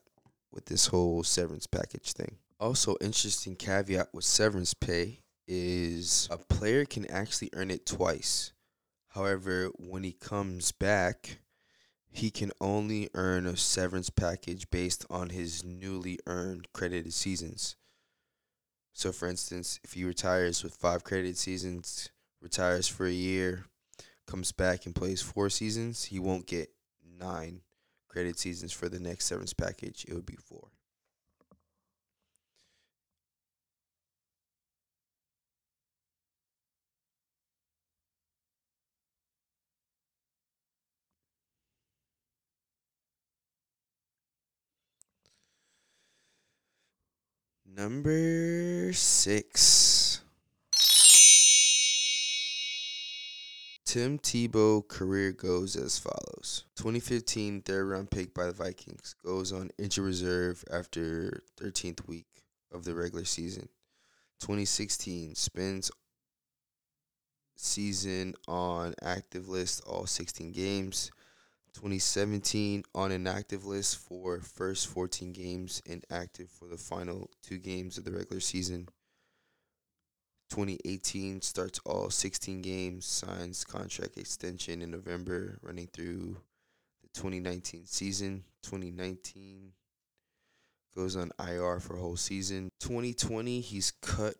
with 0.50 0.64
this 0.64 0.86
whole 0.86 1.22
severance 1.24 1.66
package 1.66 2.14
thing. 2.14 2.36
Also, 2.58 2.96
interesting 3.02 3.54
caveat 3.54 4.08
with 4.14 4.24
severance 4.24 4.72
pay 4.72 5.20
is 5.46 6.26
a 6.30 6.38
player 6.38 6.86
can 6.86 7.04
actually 7.10 7.50
earn 7.52 7.70
it 7.70 7.84
twice. 7.84 8.54
However, 9.08 9.70
when 9.76 10.04
he 10.04 10.12
comes 10.12 10.72
back, 10.72 11.40
he 12.10 12.30
can 12.30 12.52
only 12.60 13.08
earn 13.14 13.46
a 13.46 13.56
severance 13.56 14.10
package 14.10 14.70
based 14.70 15.04
on 15.10 15.30
his 15.30 15.64
newly 15.64 16.18
earned 16.26 16.68
credited 16.72 17.12
seasons. 17.12 17.76
So, 18.92 19.12
for 19.12 19.28
instance, 19.28 19.78
if 19.84 19.92
he 19.92 20.04
retires 20.04 20.64
with 20.64 20.74
five 20.74 21.04
credited 21.04 21.36
seasons, 21.36 22.10
retires 22.42 22.88
for 22.88 23.06
a 23.06 23.12
year, 23.12 23.66
comes 24.26 24.52
back 24.52 24.86
and 24.86 24.94
plays 24.94 25.22
four 25.22 25.50
seasons, 25.50 26.04
he 26.04 26.18
won't 26.18 26.46
get 26.46 26.70
nine 27.18 27.60
credited 28.08 28.38
seasons 28.38 28.72
for 28.72 28.88
the 28.88 28.98
next 28.98 29.26
severance 29.26 29.52
package. 29.52 30.04
It 30.08 30.14
would 30.14 30.26
be 30.26 30.36
four. 30.36 30.68
Number 47.78 48.92
six. 48.92 50.20
Tim 53.84 54.18
Tebow 54.18 54.86
career 54.88 55.30
goes 55.30 55.76
as 55.76 55.96
follows 55.96 56.64
2015 56.74 57.62
third 57.62 57.84
round 57.84 58.10
pick 58.10 58.34
by 58.34 58.46
the 58.46 58.52
Vikings 58.52 59.14
goes 59.24 59.52
on 59.52 59.70
injury 59.78 60.06
reserve 60.06 60.64
after 60.72 61.40
13th 61.56 62.08
week 62.08 62.26
of 62.72 62.84
the 62.84 62.96
regular 62.96 63.24
season. 63.24 63.68
2016 64.40 65.36
spends 65.36 65.92
season 67.54 68.34
on 68.48 68.92
active 69.02 69.48
list 69.48 69.84
all 69.86 70.04
16 70.04 70.50
games. 70.50 71.12
2017 71.78 72.82
on 72.92 73.12
inactive 73.12 73.64
list 73.64 73.98
for 73.98 74.40
first 74.40 74.88
14 74.88 75.32
games 75.32 75.80
and 75.88 76.04
active 76.10 76.50
for 76.50 76.66
the 76.66 76.76
final 76.76 77.30
two 77.40 77.56
games 77.56 77.96
of 77.96 78.04
the 78.04 78.10
regular 78.10 78.40
season. 78.40 78.88
2018 80.50 81.40
starts 81.40 81.78
all 81.86 82.10
16 82.10 82.62
games, 82.62 83.06
signs 83.06 83.64
contract 83.64 84.16
extension 84.16 84.82
in 84.82 84.90
November, 84.90 85.60
running 85.62 85.86
through 85.86 86.38
the 87.00 87.08
2019 87.14 87.86
season. 87.86 88.42
2019 88.64 89.70
goes 90.96 91.14
on 91.14 91.30
IR 91.38 91.78
for 91.78 91.96
whole 91.96 92.16
season. 92.16 92.70
2020 92.80 93.60
he's 93.60 93.92
cut 94.02 94.34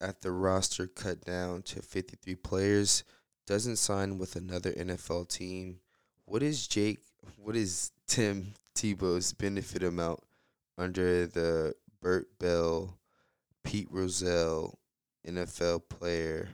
at 0.00 0.20
the 0.20 0.30
roster 0.30 0.86
cut 0.86 1.24
down 1.24 1.62
to 1.62 1.82
53 1.82 2.36
players. 2.36 3.02
Doesn't 3.44 3.76
sign 3.76 4.18
with 4.18 4.36
another 4.36 4.70
NFL 4.70 5.28
team 5.28 5.80
what 6.26 6.42
is 6.42 6.66
Jake? 6.66 6.98
What 7.38 7.56
is 7.56 7.92
Tim 8.06 8.52
Tebow's 8.74 9.32
benefit 9.32 9.82
amount 9.82 10.20
under 10.76 11.26
the 11.26 11.74
Bert 12.02 12.28
Bell, 12.38 12.98
Pete 13.64 13.88
Rozelle 13.90 14.78
NFL 15.26 15.88
player 15.88 16.48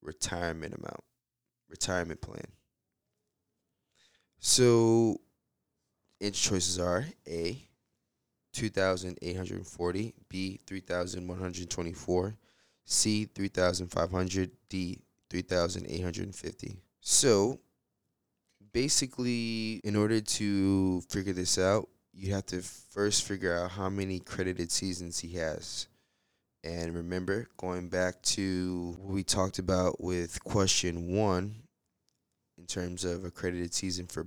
retirement 0.00 0.74
amount, 0.74 1.04
retirement 1.68 2.20
plan? 2.20 2.46
So, 4.38 5.20
inch 6.20 6.40
choices 6.40 6.78
are 6.78 7.04
A, 7.28 7.62
2,840, 8.54 10.14
B, 10.28 10.60
3,124, 10.66 12.36
C, 12.86 13.24
3,500, 13.26 14.50
D, 14.68 14.98
3,850. 15.28 16.76
So, 17.00 17.60
basically, 18.72 19.80
in 19.84 19.96
order 19.96 20.20
to 20.20 21.00
figure 21.02 21.32
this 21.32 21.58
out, 21.58 21.88
you 22.12 22.34
have 22.34 22.46
to 22.46 22.60
first 22.60 23.24
figure 23.24 23.56
out 23.56 23.70
how 23.72 23.88
many 23.88 24.18
credited 24.18 24.70
seasons 24.70 25.20
he 25.20 25.36
has. 25.36 25.86
And 26.62 26.94
remember, 26.94 27.48
going 27.56 27.88
back 27.88 28.20
to 28.22 28.96
what 29.00 29.14
we 29.14 29.22
talked 29.22 29.58
about 29.58 30.00
with 30.00 30.42
question 30.44 31.14
one, 31.14 31.54
in 32.58 32.66
terms 32.66 33.04
of 33.04 33.24
accredited 33.24 33.72
season 33.72 34.06
for 34.06 34.26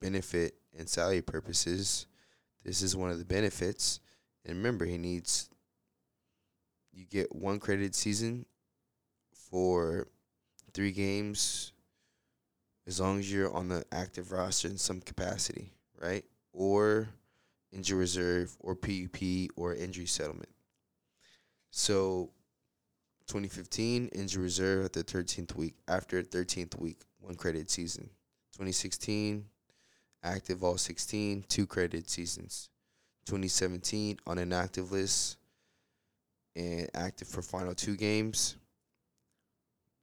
benefit 0.00 0.54
and 0.78 0.88
salary 0.88 1.20
purposes, 1.20 2.06
this 2.64 2.80
is 2.80 2.96
one 2.96 3.10
of 3.10 3.18
the 3.18 3.24
benefits. 3.24 4.00
And 4.46 4.56
remember, 4.56 4.86
he 4.86 4.96
needs, 4.96 5.50
you 6.92 7.04
get 7.04 7.34
one 7.34 7.60
credited 7.60 7.94
season 7.94 8.46
for 9.50 10.08
three 10.72 10.92
games 10.92 11.72
as 12.86 13.00
long 13.00 13.18
as 13.18 13.30
you're 13.30 13.52
on 13.52 13.68
the 13.68 13.84
active 13.92 14.32
roster 14.32 14.68
in 14.68 14.78
some 14.78 15.00
capacity, 15.00 15.72
right? 16.00 16.24
Or 16.52 17.08
injury 17.72 17.98
reserve 17.98 18.56
or 18.60 18.74
PUP 18.74 19.50
or 19.56 19.74
injury 19.74 20.06
settlement. 20.06 20.48
So 21.70 22.30
2015 23.26 24.08
injury 24.08 24.42
reserve 24.42 24.84
at 24.84 24.92
the 24.92 25.04
13th 25.04 25.56
week. 25.56 25.74
After 25.88 26.22
13th 26.22 26.78
week, 26.78 27.00
one 27.20 27.34
credit 27.34 27.70
season. 27.70 28.04
2016 28.52 29.44
active 30.22 30.64
all 30.64 30.76
16, 30.76 31.44
two 31.48 31.66
credit 31.66 32.08
seasons. 32.08 32.68
2017 33.26 34.18
on 34.26 34.38
an 34.38 34.52
active 34.52 34.92
list 34.92 35.36
and 36.54 36.88
active 36.94 37.28
for 37.28 37.42
final 37.42 37.74
two 37.74 37.96
games. 37.96 38.56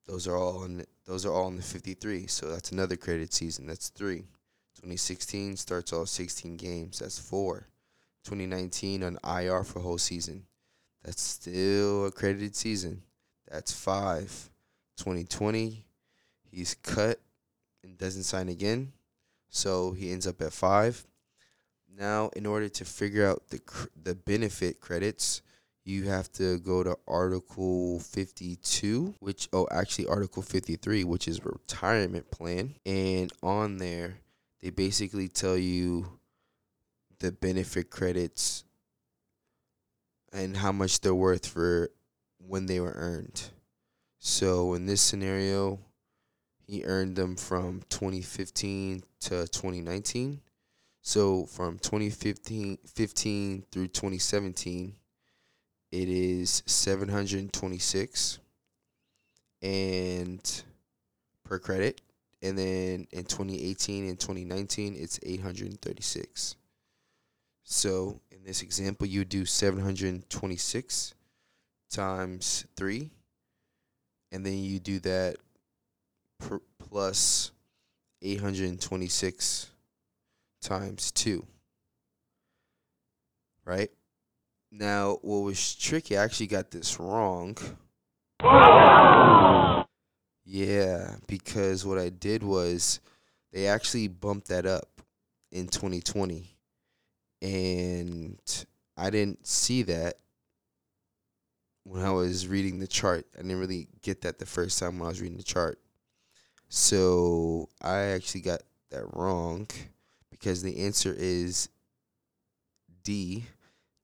Those 0.05 0.27
are 0.27 0.37
all 0.37 0.65
in 0.65 0.85
those 1.05 1.25
are 1.25 1.33
all 1.33 1.47
in 1.47 1.57
the 1.57 1.63
53. 1.63 2.27
So 2.27 2.49
that's 2.49 2.71
another 2.71 2.95
credit 2.95 3.33
season. 3.33 3.67
That's 3.67 3.89
3. 3.89 4.19
2016 4.75 5.57
starts 5.57 5.93
all 5.93 6.05
16 6.05 6.57
games. 6.57 6.99
That's 6.99 7.19
4. 7.19 7.67
2019 8.23 9.03
on 9.03 9.17
IR 9.23 9.63
for 9.63 9.79
whole 9.79 9.97
season. 9.97 10.45
That's 11.03 11.21
still 11.21 12.05
a 12.05 12.11
credited 12.11 12.55
season. 12.55 13.03
That's 13.49 13.71
5. 13.71 14.49
2020 14.97 15.85
he's 16.53 16.75
cut 16.75 17.19
and 17.83 17.97
doesn't 17.97 18.23
sign 18.23 18.47
again. 18.47 18.93
So 19.49 19.91
he 19.91 20.11
ends 20.11 20.27
up 20.27 20.41
at 20.41 20.53
5. 20.53 21.05
Now 21.97 22.29
in 22.35 22.45
order 22.45 22.69
to 22.69 22.85
figure 22.85 23.27
out 23.27 23.49
the 23.49 23.59
cr- 23.59 23.87
the 24.01 24.15
benefit 24.15 24.79
credits, 24.79 25.41
you 25.85 26.03
have 26.05 26.31
to 26.33 26.59
go 26.59 26.83
to 26.83 26.97
Article 27.07 27.99
52, 27.99 29.15
which, 29.19 29.49
oh, 29.51 29.67
actually, 29.71 30.07
Article 30.07 30.41
53, 30.41 31.03
which 31.03 31.27
is 31.27 31.43
retirement 31.43 32.31
plan. 32.31 32.75
And 32.85 33.31
on 33.41 33.77
there, 33.77 34.19
they 34.61 34.69
basically 34.69 35.27
tell 35.27 35.57
you 35.57 36.19
the 37.19 37.31
benefit 37.31 37.89
credits 37.89 38.63
and 40.31 40.57
how 40.57 40.71
much 40.71 41.01
they're 41.01 41.13
worth 41.13 41.45
for 41.45 41.89
when 42.37 42.65
they 42.65 42.79
were 42.79 42.93
earned. 42.95 43.49
So 44.19 44.73
in 44.73 44.85
this 44.85 45.01
scenario, 45.01 45.79
he 46.65 46.85
earned 46.85 47.17
them 47.17 47.35
from 47.35 47.81
2015 47.89 49.03
to 49.21 49.29
2019. 49.47 50.41
So 51.01 51.45
from 51.45 51.77
2015 51.79 52.77
15 52.85 53.65
through 53.69 53.87
2017, 53.89 54.95
it 55.93 56.09
is 56.09 56.63
726 56.65 58.39
and 59.61 60.63
per 61.43 61.59
credit. 61.59 62.01
And 62.41 62.57
then 62.57 63.07
in 63.11 63.25
2018 63.25 64.09
and 64.09 64.19
2019, 64.19 64.95
it's 64.97 65.19
836. 65.21 66.55
So 67.63 68.19
in 68.31 68.43
this 68.43 68.63
example, 68.63 69.05
you 69.05 69.23
do 69.23 69.45
726 69.45 71.13
times 71.91 72.65
3. 72.75 73.11
And 74.31 74.43
then 74.43 74.63
you 74.63 74.79
do 74.79 74.99
that 75.01 75.35
per 76.39 76.59
plus 76.79 77.51
826 78.23 79.69
times 80.59 81.11
2. 81.11 81.45
Right? 83.63 83.91
Now, 84.75 85.19
what 85.21 85.43
was 85.43 85.75
tricky, 85.75 86.17
I 86.17 86.23
actually 86.23 86.47
got 86.47 86.71
this 86.71 86.99
wrong. 86.99 87.55
Yeah, 90.45 91.15
because 91.27 91.85
what 91.85 91.99
I 91.99 92.09
did 92.09 92.41
was 92.41 92.99
they 93.51 93.67
actually 93.67 94.07
bumped 94.07 94.47
that 94.47 94.65
up 94.65 94.89
in 95.51 95.67
2020. 95.67 96.57
And 97.43 98.65
I 98.97 99.11
didn't 99.11 99.45
see 99.45 99.83
that 99.83 100.17
when 101.83 102.01
I 102.01 102.09
was 102.09 102.47
reading 102.47 102.79
the 102.79 102.87
chart. 102.87 103.27
I 103.35 103.43
didn't 103.43 103.59
really 103.59 103.89
get 104.01 104.21
that 104.21 104.39
the 104.39 104.47
first 104.47 104.79
time 104.79 104.97
when 104.97 105.05
I 105.05 105.09
was 105.09 105.21
reading 105.21 105.37
the 105.37 105.43
chart. 105.43 105.77
So 106.69 107.69
I 107.79 107.97
actually 107.97 108.41
got 108.41 108.63
that 108.89 109.05
wrong 109.13 109.67
because 110.31 110.63
the 110.63 110.79
answer 110.79 111.13
is 111.15 111.69
D, 113.03 113.45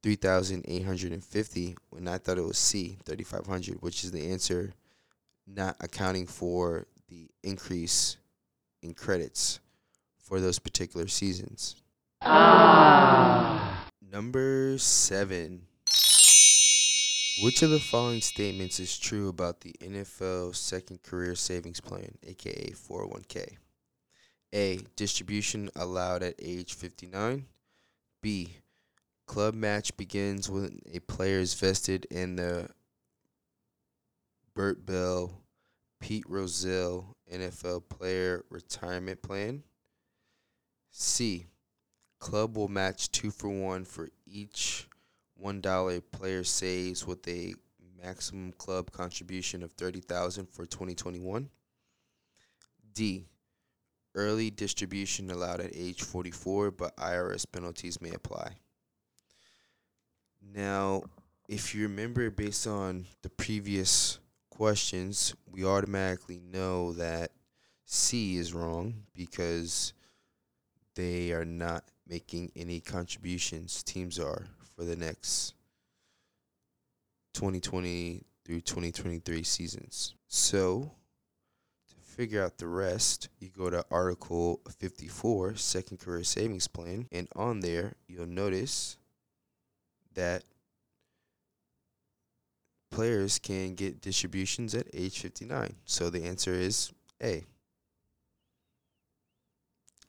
3,850, 0.02 1.76
when 1.90 2.08
I 2.08 2.18
thought 2.18 2.38
it 2.38 2.44
was 2.44 2.58
C, 2.58 2.98
3,500, 3.06 3.82
which 3.82 4.04
is 4.04 4.12
the 4.12 4.32
answer 4.32 4.74
not 5.46 5.76
accounting 5.80 6.26
for 6.26 6.88
the 7.10 7.30
increase 7.44 8.18
in 8.82 8.94
credits 8.94 9.60
for 10.18 10.40
those 10.40 10.60
particular 10.60 11.08
seasons. 11.08 11.76
Ah. 12.22 13.86
Number 14.12 14.78
seven. 14.78 15.64
Which 17.42 17.62
of 17.62 17.70
the 17.70 17.80
following 17.80 18.22
statements 18.22 18.80
is 18.80 19.00
true 19.00 19.30
about 19.30 19.62
the 19.62 19.74
NFL 19.82 20.56
second 20.56 21.04
career 21.04 21.36
savings 21.36 21.80
plan, 21.80 22.18
aka 22.24 22.72
401k? 22.72 23.56
A. 24.54 24.80
Distribution 24.96 25.70
allowed 25.76 26.24
at 26.24 26.36
age 26.38 26.74
59. 26.74 27.46
B. 28.22 28.50
Club 29.30 29.54
match 29.54 29.96
begins 29.96 30.50
when 30.50 30.80
a 30.92 30.98
player 31.02 31.38
is 31.38 31.54
vested 31.54 32.08
in 32.10 32.38
the 32.38 32.68
Bert 34.56 34.88
Bell, 34.88 35.44
Pete 36.00 36.24
Rozelle 36.28 37.16
NFL 37.32 37.90
player 37.90 38.44
retirement 38.50 39.22
plan. 39.22 39.62
C. 40.90 41.46
Club 42.18 42.58
will 42.58 42.70
match 42.70 43.12
two 43.12 43.30
for 43.30 43.50
one 43.50 43.86
for 43.86 44.10
each 44.26 44.88
one 45.36 45.62
dollar 45.62 46.02
player 46.02 46.44
saves 46.44 47.06
with 47.06 47.28
a 47.28 47.54
maximum 48.02 48.52
club 48.54 48.92
contribution 48.92 49.62
of 49.62 49.72
thirty 49.74 50.02
thousand 50.02 50.50
for 50.50 50.66
twenty 50.66 50.96
twenty 50.96 51.20
one. 51.20 51.52
D. 52.96 53.28
Early 54.16 54.50
distribution 54.50 55.30
allowed 55.30 55.60
at 55.60 55.76
age 55.76 56.02
forty 56.02 56.32
four, 56.32 56.72
but 56.72 56.98
IRS 56.98 57.46
penalties 57.52 58.02
may 58.02 58.10
apply. 58.10 58.56
Now, 60.42 61.04
if 61.48 61.74
you 61.74 61.84
remember 61.84 62.30
based 62.30 62.68
on 62.68 63.06
the 63.22 63.30
previous 63.30 64.20
questions, 64.50 65.36
we 65.52 65.66
automatically 65.66 66.40
know 66.40 66.94
that 66.94 67.32
C 67.86 68.38
is 68.38 68.54
wrong 68.54 68.94
because 69.16 69.94
they 70.96 71.32
are 71.32 71.46
not 71.46 71.86
making 72.08 72.52
any 72.56 72.80
contributions. 72.80 73.84
Teams 73.84 74.20
are 74.20 74.46
for 74.76 74.84
the 74.84 74.96
next 74.96 75.56
2020 77.34 78.24
through 78.46 78.62
2023 78.62 79.44
seasons. 79.44 80.14
So, 80.28 80.92
to 81.88 81.96
figure 81.96 82.44
out 82.44 82.58
the 82.58 82.68
rest, 82.68 83.30
you 83.40 83.50
go 83.50 83.70
to 83.70 83.84
Article 83.90 84.62
54, 84.78 85.56
Second 85.56 86.00
Career 86.00 86.24
Savings 86.24 86.68
Plan, 86.68 87.08
and 87.12 87.28
on 87.36 87.62
there, 87.62 87.94
you'll 88.08 88.28
notice 88.28 88.99
that 90.16 90.44
players 92.92 93.40
can 93.40 93.76
get 93.76 94.02
distributions 94.02 94.74
at 94.76 94.88
age 94.94 95.20
59. 95.20 95.76
So 95.86 96.10
the 96.10 96.26
answer 96.26 96.54
is 96.54 96.92
A. 97.22 97.46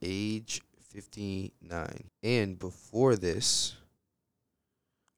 Age 0.02 0.62
59. 0.92 2.10
And 2.22 2.58
before 2.58 3.16
this, 3.16 3.76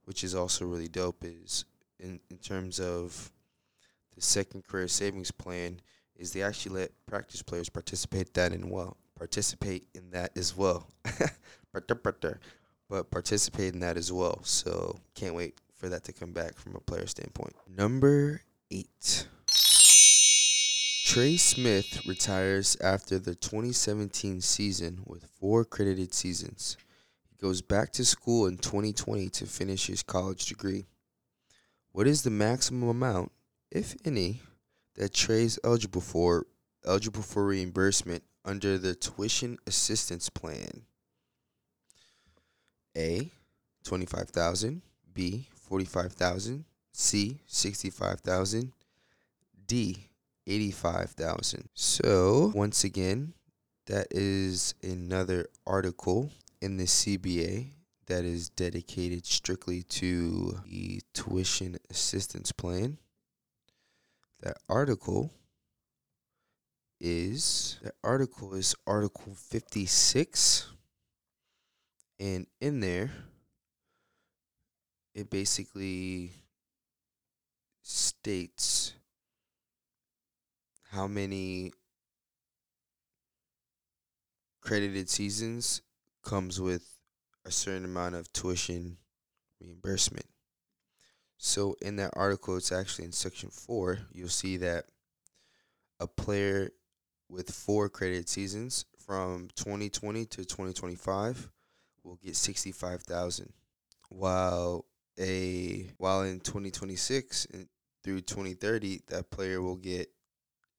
which 0.05 0.25
is 0.25 0.35
also 0.35 0.66
really 0.66 0.88
dope, 0.88 1.25
is 1.25 1.64
in, 2.01 2.21
in 2.31 2.38
terms 2.38 2.81
of 2.81 3.31
the 4.14 4.21
second 4.21 4.66
career 4.66 4.88
savings 4.88 5.31
plan, 5.31 5.81
is 6.16 6.33
they 6.33 6.42
actually 6.42 6.81
let 6.81 6.90
practice 7.07 7.42
players 7.42 7.68
participate 7.68 8.35
that 8.35 8.53
in 8.53 8.68
well 8.68 8.97
participate 9.23 9.87
in 9.95 10.11
that 10.11 10.37
as 10.37 10.57
well. 10.57 10.88
but 12.93 13.11
participate 13.11 13.73
in 13.73 13.81
that 13.81 13.97
as 13.97 14.13
well. 14.13 14.41
So 14.45 15.01
can't 15.15 15.35
wait 15.35 15.55
for 15.75 15.89
that 15.89 16.05
to 16.05 16.13
come 16.13 16.33
back 16.33 16.59
from 16.59 16.77
a 16.77 16.81
player 16.81 17.07
standpoint. 17.07 17.55
Number 17.67 18.43
eight. 18.71 19.27
Trey 21.07 21.39
Smith 21.39 22.07
retires 22.07 22.77
after 22.83 23.19
the 23.19 23.35
2017 23.35 24.43
season 24.43 25.01
with 25.07 25.25
four 25.41 25.65
credited 25.65 26.13
seasons. 26.13 26.77
He 27.31 27.37
goes 27.41 27.63
back 27.63 27.93
to 27.93 28.05
school 28.05 28.47
in 28.47 28.59
2020 28.59 29.31
to 29.31 29.47
finish 29.47 29.87
his 29.87 30.03
college 30.03 30.45
degree. 30.45 30.85
What 31.93 32.07
is 32.07 32.23
the 32.23 32.31
maximum 32.31 32.91
amount, 32.91 33.33
if 33.71 33.97
any, 34.05 34.43
that 34.97 35.15
Trey 35.15 35.45
is 35.45 35.59
eligible 35.65 36.03
for 36.03 36.47
eligible 36.85 37.23
for 37.23 37.47
reimbursement 37.47 38.23
under 38.45 38.77
the 38.77 38.95
tuition 38.95 39.57
assistance 39.67 40.29
plan? 40.29 40.83
A, 42.97 43.31
25,000, 43.85 44.83
B, 45.13 45.49
45,000, 45.55 46.65
C, 46.93 47.41
65,000, 47.47 48.73
D, 49.67 50.09
85,000. 50.47 51.69
So, 51.75 52.53
once 52.55 52.85
again, 52.85 53.35
that 53.87 54.09
is 54.11 54.75
another 54.83 55.47
article 55.67 56.31
in 56.61 56.77
the 56.77 56.85
CBA 56.85 57.71
that 58.07 58.25
is 58.25 58.51
dedicated 58.51 59.25
strictly 59.27 59.83
to 59.83 60.61
the 60.67 61.01
tuition 61.15 61.77
assistance 61.91 62.53
plan. 62.53 62.99
That 64.41 64.59
article 64.69 65.33
is 67.01 67.79
that 67.83 67.95
article 68.05 68.55
is 68.55 68.75
article 68.87 69.35
56 69.35 70.69
and 72.23 72.47
in 72.61 72.79
there 72.79 73.11
it 75.13 75.29
basically 75.29 76.31
states 77.83 78.95
how 80.93 81.09
many 81.09 81.73
credited 84.61 85.11
seasons 85.11 85.83
comes 86.23 86.61
with 86.61 86.97
a 87.45 87.51
certain 87.51 87.85
amount 87.85 88.15
of 88.15 88.33
tuition 88.33 88.99
reimbursement. 89.61 90.27
So 91.39 91.75
in 91.83 91.97
that 91.97 92.13
article, 92.15 92.57
it's 92.57 92.71
actually 92.71 93.07
in 93.07 93.13
section 93.13 93.51
four, 93.51 93.99
you'll 94.13 94.29
see 94.29 94.59
that 94.59 94.85
a 95.99 96.07
player 96.07 96.71
with 97.29 97.51
four 97.51 97.89
credited 97.89 98.29
seasons 98.29 98.85
from 99.05 99.49
2020 99.57 100.25
to 100.27 100.45
2025 100.45 101.51
will 102.05 102.19
get 102.23 102.37
65,000 102.37 103.53
while 104.09 104.85
a 105.19 105.91
while 105.99 106.23
in 106.23 106.41
2026 106.41 107.47
through 108.03 108.21
2030 108.21 109.01
that 109.09 109.31
player 109.31 109.61
will 109.61 109.77
get 109.77 110.09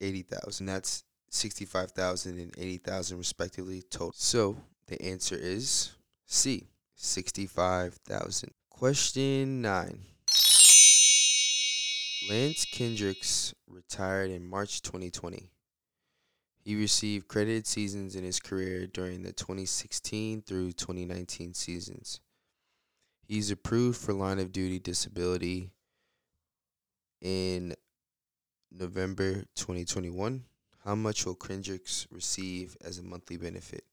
80,000 0.02 0.66
that's 0.66 1.04
65,000 1.30 2.40
and 2.40 2.54
80,000 2.58 3.18
respectively 3.18 3.82
total. 3.90 4.12
So 4.16 4.58
the 4.88 5.02
answer 5.02 5.36
is 5.36 5.92
C 6.26 6.68
65,000 6.96 8.52
question 8.70 9.62
9 9.62 10.00
Lance 12.30 12.66
Kendricks 12.66 13.54
retired 13.68 14.32
in 14.32 14.46
March 14.46 14.82
2020 14.82 15.53
He 16.64 16.76
received 16.78 17.28
credited 17.28 17.68
seasons 17.68 18.16
in 18.16 18.24
his 18.24 18.40
career 18.40 18.88
during 18.88 19.24
the 19.24 19.34
2016 19.34 20.44
through 20.44 20.72
2019 20.72 21.54
seasons. 21.54 22.22
He's 23.22 23.52
approved 23.52 24.00
for 24.00 24.14
line 24.14 24.40
of 24.40 24.54
duty 24.54 24.80
disability 24.80 25.72
in 27.22 27.76
November 28.72 29.44
2021. 29.56 30.46
How 30.86 30.96
much 30.96 31.26
will 31.26 31.36
Kendricks 31.36 32.08
receive 32.10 32.78
as 32.82 32.98
a 32.98 33.04
monthly 33.04 33.36
benefit? 33.38 33.84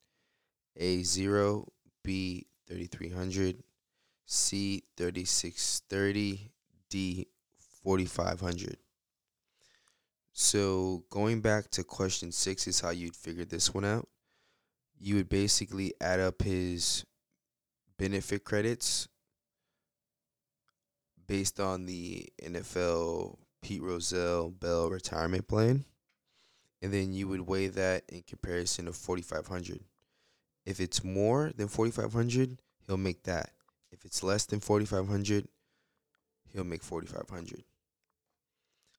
A 0.76 1.02
0, 1.02 1.66
B 2.04 2.46
3300, 2.68 3.64
C 4.26 4.84
3630, 4.96 6.52
D 6.88 7.26
4500. 7.82 8.76
So 10.32 11.04
going 11.10 11.40
back 11.40 11.70
to 11.72 11.84
question 11.84 12.32
six 12.32 12.66
is 12.66 12.80
how 12.80 12.90
you'd 12.90 13.16
figure 13.16 13.44
this 13.44 13.74
one 13.74 13.84
out. 13.84 14.08
You 14.98 15.16
would 15.16 15.28
basically 15.28 15.94
add 16.00 16.20
up 16.20 16.42
his 16.42 17.04
benefit 17.98 18.44
credits 18.44 19.08
based 21.26 21.60
on 21.60 21.86
the 21.86 22.28
NFL 22.42 23.36
Pete 23.62 23.82
Rozelle 23.82 24.50
Bell 24.50 24.90
retirement 24.90 25.46
plan. 25.48 25.84
And 26.82 26.92
then 26.92 27.12
you 27.12 27.28
would 27.28 27.42
weigh 27.42 27.68
that 27.68 28.04
in 28.08 28.22
comparison 28.22 28.86
to 28.86 28.92
4500. 28.92 29.80
If 30.64 30.80
it's 30.80 31.04
more 31.04 31.52
than 31.54 31.68
4500, 31.68 32.60
he'll 32.86 32.96
make 32.96 33.24
that. 33.24 33.50
If 33.92 34.04
it's 34.04 34.22
less 34.22 34.46
than 34.46 34.60
4500, 34.60 35.48
he'll 36.52 36.64
make 36.64 36.82
4500. 36.82 37.64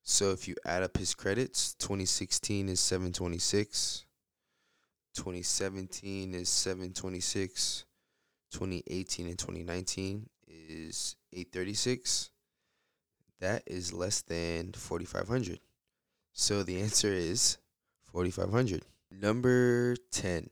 So 0.04 0.30
if 0.30 0.48
you 0.48 0.56
add 0.64 0.82
up 0.82 0.96
his 0.96 1.14
credits, 1.14 1.74
2016 1.74 2.68
is 2.68 2.80
726, 2.80 4.04
2017 5.14 6.34
is 6.34 6.48
726, 6.48 7.84
2018 8.50 9.26
and 9.26 9.38
2019 9.38 10.28
is 10.48 11.16
836. 11.32 12.30
That 13.40 13.62
is 13.66 13.92
less 13.92 14.22
than 14.22 14.72
4500. 14.72 15.60
So 16.32 16.62
the 16.62 16.80
answer 16.80 17.12
is 17.12 17.58
4500. 18.12 18.82
Number 19.10 19.96
10. 20.10 20.48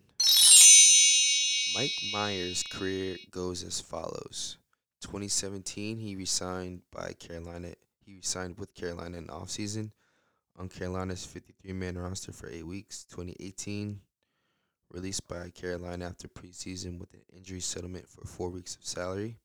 Mike 1.74 1.92
Myers' 2.12 2.62
career 2.62 3.16
goes 3.30 3.62
as 3.64 3.80
follows. 3.80 4.58
2017, 5.02 5.98
he 5.98 6.16
resigned 6.16 6.82
by 6.90 7.12
Carolina 7.18 7.74
he 8.10 8.20
signed 8.22 8.58
with 8.58 8.74
Carolina 8.74 9.18
in 9.18 9.26
the 9.26 9.32
offseason 9.32 9.92
on 10.58 10.68
Carolina's 10.68 11.24
53 11.24 11.72
man 11.72 11.96
roster 11.96 12.32
for 12.32 12.48
eight 12.50 12.66
weeks. 12.66 13.04
2018, 13.04 14.00
released 14.90 15.26
by 15.28 15.50
Carolina 15.50 16.06
after 16.06 16.28
preseason 16.28 16.98
with 16.98 17.12
an 17.14 17.22
injury 17.34 17.60
settlement 17.60 18.08
for 18.08 18.26
four 18.26 18.50
weeks 18.50 18.76
of 18.76 18.84
salary. 18.84 19.36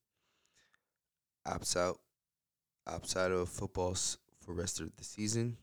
Opts 1.47 1.77
out, 1.77 1.99
opts 2.87 3.15
out 3.15 3.31
of 3.31 3.49
football 3.49 3.93
for 3.93 4.53
rest 4.53 4.79
of 4.79 4.95
the 4.97 5.03
season. 5.03 5.57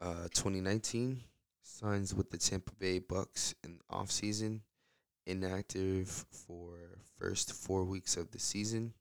Uh, 0.00 0.28
2019, 0.34 1.20
signs 1.62 2.14
with 2.14 2.30
the 2.30 2.38
Tampa 2.38 2.72
Bay 2.78 2.98
Bucks 2.98 3.54
in 3.64 3.78
the 3.78 3.96
offseason. 3.96 4.60
Inactive 5.26 6.08
for 6.30 6.78
first 7.18 7.52
four 7.52 7.84
weeks 7.84 8.16
of 8.16 8.30
the 8.30 8.38
season. 8.38 8.94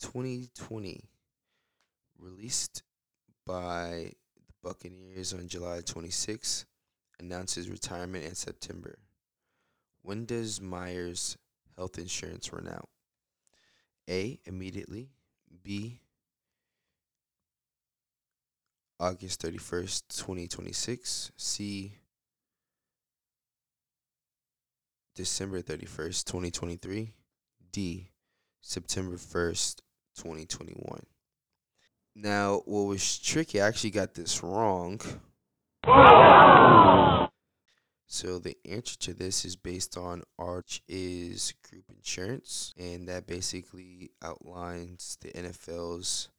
2020 0.00 1.08
released 2.18 2.82
by 3.46 4.12
the 4.36 4.52
Buccaneers 4.62 5.32
on 5.32 5.48
July 5.48 5.80
26, 5.84 6.66
announces 7.20 7.68
retirement 7.68 8.24
in 8.24 8.34
September. 8.34 8.98
When 10.02 10.24
does 10.24 10.60
Myers' 10.60 11.36
health 11.76 11.98
insurance 11.98 12.52
run 12.52 12.68
out? 12.68 12.88
A. 14.08 14.38
Immediately. 14.44 15.10
B. 15.62 16.00
August 18.98 19.42
31st, 19.42 20.02
2026. 20.08 21.32
C. 21.36 21.92
December 25.14 25.60
31st, 25.60 26.24
2023. 26.24 27.12
D. 27.72 28.10
September 28.60 29.16
1st, 29.16 29.80
2021. 30.16 31.00
Now, 32.18 32.62
what 32.64 32.84
was 32.84 33.18
tricky, 33.18 33.60
I 33.60 33.68
actually 33.68 33.90
got 33.90 34.14
this 34.14 34.42
wrong. 34.42 34.98
So 38.06 38.38
the 38.38 38.56
answer 38.64 38.96
to 39.00 39.12
this 39.12 39.44
is 39.44 39.54
based 39.54 39.98
on 39.98 40.22
Arch 40.38 40.80
is 40.88 41.52
group 41.68 41.84
insurance, 41.94 42.72
and 42.78 43.06
that 43.08 43.26
basically 43.26 44.12
outlines 44.24 45.18
the 45.20 45.30
NFL's 45.32 46.30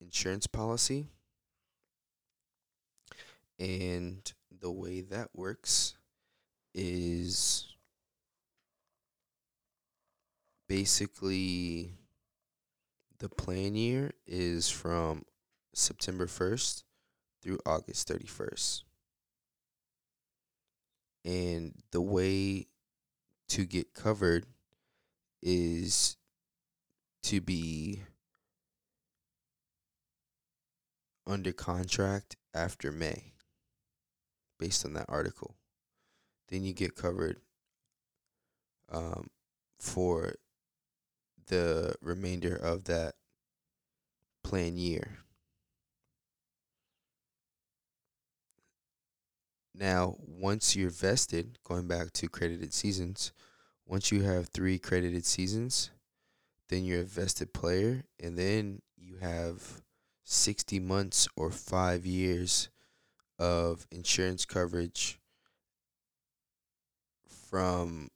insurance 0.00 0.46
policy. 0.46 1.06
And 3.58 4.32
the 4.60 4.70
way 4.70 5.00
that 5.00 5.30
works 5.34 5.96
is 6.72 7.74
basically 10.68 11.94
the 13.18 13.28
plan 13.28 13.74
year 13.74 14.12
is 14.26 14.68
from 14.68 15.24
September 15.74 16.26
1st 16.26 16.82
through 17.42 17.58
August 17.64 18.08
31st. 18.08 18.82
And 21.24 21.74
the 21.90 22.00
way 22.00 22.66
to 23.48 23.64
get 23.64 23.94
covered 23.94 24.46
is 25.42 26.16
to 27.24 27.40
be 27.40 28.02
under 31.26 31.52
contract 31.52 32.36
after 32.54 32.92
May, 32.92 33.32
based 34.58 34.84
on 34.84 34.94
that 34.94 35.06
article. 35.08 35.56
Then 36.48 36.62
you 36.62 36.72
get 36.72 36.94
covered 36.94 37.40
um, 38.92 39.28
for 39.80 40.34
the 41.46 41.94
remainder 42.00 42.54
of 42.54 42.84
that 42.84 43.14
plan 44.42 44.76
year. 44.76 45.18
Now, 49.74 50.16
once 50.18 50.74
you're 50.74 50.90
vested, 50.90 51.58
going 51.62 51.86
back 51.86 52.12
to 52.14 52.28
credited 52.28 52.72
seasons, 52.72 53.32
once 53.86 54.10
you 54.10 54.22
have 54.22 54.48
three 54.48 54.78
credited 54.78 55.26
seasons, 55.26 55.90
then 56.68 56.84
you're 56.84 57.02
a 57.02 57.04
vested 57.04 57.52
player, 57.52 58.04
and 58.18 58.38
then 58.38 58.80
you 58.96 59.16
have 59.20 59.82
60 60.24 60.80
months 60.80 61.28
or 61.36 61.50
five 61.50 62.06
years 62.06 62.68
of 63.38 63.86
insurance 63.90 64.44
coverage 64.44 65.20
from 67.28 68.10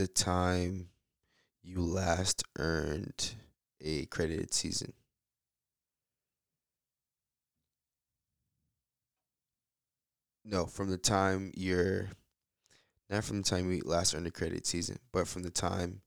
the 0.00 0.08
time 0.08 0.88
you 1.62 1.82
last 1.82 2.42
earned 2.58 3.34
a 3.82 4.06
credited 4.06 4.54
season? 4.54 4.94
No, 10.42 10.64
from 10.64 10.88
the 10.88 10.96
time 10.96 11.52
you're 11.54 12.08
not 13.10 13.24
from 13.24 13.42
the 13.42 13.48
time 13.48 13.70
you 13.70 13.82
last 13.84 14.14
earned 14.14 14.26
a 14.26 14.30
credited 14.30 14.64
season, 14.64 14.98
but 15.12 15.28
from 15.28 15.42
the 15.42 15.50
time 15.50 16.00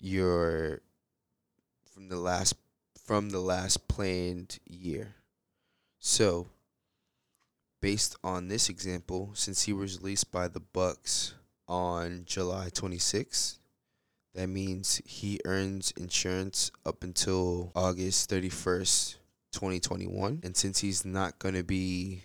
you're 0.00 0.80
from 1.92 2.08
the 2.08 2.18
last 2.18 2.54
from 3.04 3.30
the 3.30 3.38
last 3.38 3.86
planned 3.86 4.58
year. 4.66 5.14
So, 6.00 6.48
based 7.80 8.16
on 8.24 8.48
this 8.48 8.68
example, 8.68 9.30
since 9.34 9.62
he 9.62 9.72
was 9.72 9.98
released 9.98 10.32
by 10.32 10.48
the 10.48 10.60
Bucks 10.60 11.34
on 11.68 12.22
July 12.26 12.68
26th. 12.70 13.58
That 14.34 14.48
means 14.48 15.00
he 15.06 15.40
earns 15.44 15.92
insurance 15.96 16.70
up 16.84 17.02
until 17.02 17.72
August 17.74 18.28
31st, 18.30 19.16
2021. 19.52 20.40
And 20.44 20.56
since 20.56 20.80
he's 20.80 21.04
not 21.04 21.38
going 21.38 21.54
to 21.54 21.64
be 21.64 22.22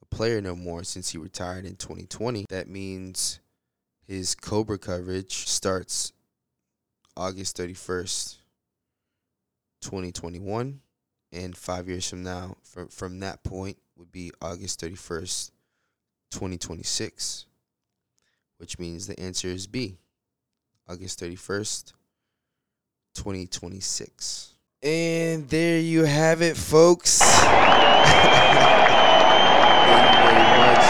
a 0.00 0.06
player 0.06 0.40
no 0.40 0.56
more 0.56 0.84
since 0.84 1.10
he 1.10 1.18
retired 1.18 1.66
in 1.66 1.76
2020, 1.76 2.46
that 2.48 2.68
means 2.68 3.40
his 4.06 4.34
Cobra 4.34 4.78
coverage 4.78 5.46
starts 5.46 6.12
August 7.16 7.58
31st, 7.58 8.36
2021. 9.82 10.80
And 11.30 11.56
five 11.56 11.88
years 11.88 12.08
from 12.08 12.22
now, 12.22 12.56
from, 12.62 12.88
from 12.88 13.20
that 13.20 13.42
point, 13.42 13.76
would 13.98 14.12
be 14.12 14.30
August 14.40 14.80
31st, 14.80 15.50
2026 16.30 17.46
which 18.58 18.78
means 18.78 19.06
the 19.06 19.18
answer 19.18 19.48
is 19.48 19.66
B, 19.66 19.96
August 20.88 21.20
31st, 21.20 21.92
2026. 23.14 24.50
And 24.82 25.48
there 25.48 25.80
you 25.80 26.04
have 26.04 26.42
it, 26.42 26.56
folks. 26.56 27.18
Thank 27.20 27.44
you 30.10 30.16
very 30.22 30.58
much. 30.58 30.84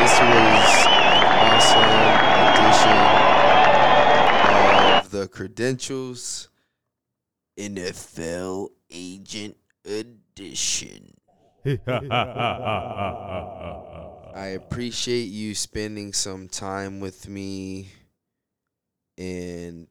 This 0.00 0.20
was 0.20 0.86
an 0.86 1.50
awesome 1.50 1.90
edition 2.54 2.98
of 4.98 5.10
the 5.10 5.26
Credentials 5.28 6.48
NFL 7.58 8.70
Agent 8.90 9.56
Edition. 9.84 11.14
I 14.32 14.46
appreciate 14.48 15.24
you 15.24 15.56
spending 15.56 16.12
some 16.12 16.46
time 16.46 17.00
with 17.00 17.28
me 17.28 17.88
and 19.18 19.88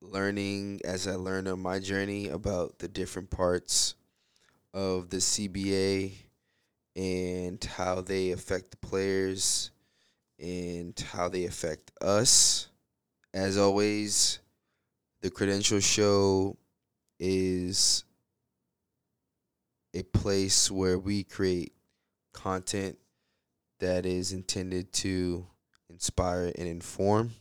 learning 0.00 0.80
as 0.86 1.06
I 1.06 1.16
learned 1.16 1.46
on 1.46 1.60
my 1.60 1.80
journey 1.80 2.28
about 2.28 2.78
the 2.78 2.88
different 2.88 3.28
parts 3.28 3.94
of 4.72 5.10
the 5.10 5.18
CBA 5.18 6.14
and 6.96 7.62
how 7.62 8.00
they 8.00 8.30
affect 8.30 8.70
the 8.70 8.78
players 8.78 9.70
and 10.38 10.98
how 11.12 11.28
they 11.28 11.44
affect 11.44 11.92
us. 12.00 12.68
As 13.34 13.58
always, 13.58 14.38
the 15.20 15.28
Credentials 15.28 15.84
Show 15.84 16.56
is 17.18 18.04
a 19.92 20.04
place 20.04 20.70
where 20.70 20.98
we 20.98 21.22
create 21.22 21.74
content 22.32 22.96
that 23.80 24.06
is 24.06 24.32
intended 24.32 24.92
to 24.92 25.46
inspire 25.88 26.52
and 26.56 26.68
inform. 26.68 27.32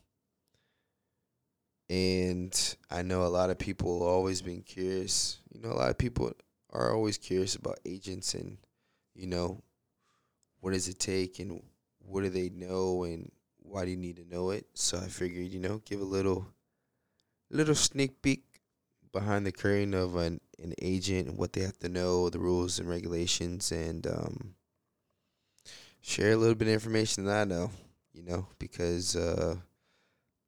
And 1.89 2.75
I 2.89 3.01
know 3.01 3.23
a 3.23 3.27
lot 3.27 3.49
of 3.49 3.57
people 3.57 4.03
always 4.03 4.41
been 4.41 4.61
curious. 4.61 5.39
You 5.53 5.61
know, 5.61 5.71
a 5.71 5.77
lot 5.77 5.89
of 5.89 5.97
people 5.97 6.31
are 6.71 6.93
always 6.93 7.17
curious 7.17 7.55
about 7.55 7.79
agents 7.85 8.33
and, 8.33 8.57
you 9.15 9.27
know, 9.27 9.63
what 10.61 10.73
does 10.73 10.87
it 10.87 10.99
take 10.99 11.39
and 11.39 11.61
what 11.99 12.23
do 12.23 12.29
they 12.29 12.49
know 12.49 13.03
and 13.03 13.31
why 13.57 13.85
do 13.85 13.91
you 13.91 13.97
need 13.97 14.17
to 14.17 14.27
know 14.27 14.51
it? 14.51 14.65
So 14.73 14.97
I 14.97 15.07
figured, 15.07 15.47
you 15.47 15.59
know, 15.59 15.81
give 15.85 16.01
a 16.01 16.05
little 16.05 16.47
little 17.49 17.75
sneak 17.75 18.21
peek 18.21 18.43
behind 19.11 19.45
the 19.45 19.51
curtain 19.51 19.95
of 19.95 20.15
an, 20.15 20.39
an 20.61 20.73
agent 20.81 21.27
and 21.27 21.37
what 21.37 21.53
they 21.53 21.61
have 21.61 21.79
to 21.79 21.89
know, 21.89 22.29
the 22.29 22.39
rules 22.39 22.77
and 22.77 22.87
regulations 22.87 23.71
and 23.71 24.05
um 24.05 24.55
share 26.01 26.31
a 26.31 26.37
little 26.37 26.55
bit 26.55 26.67
of 26.67 26.73
information 26.73 27.25
that 27.25 27.41
I 27.41 27.43
know, 27.43 27.71
you 28.13 28.23
know, 28.23 28.47
because 28.57 29.15
uh, 29.15 29.55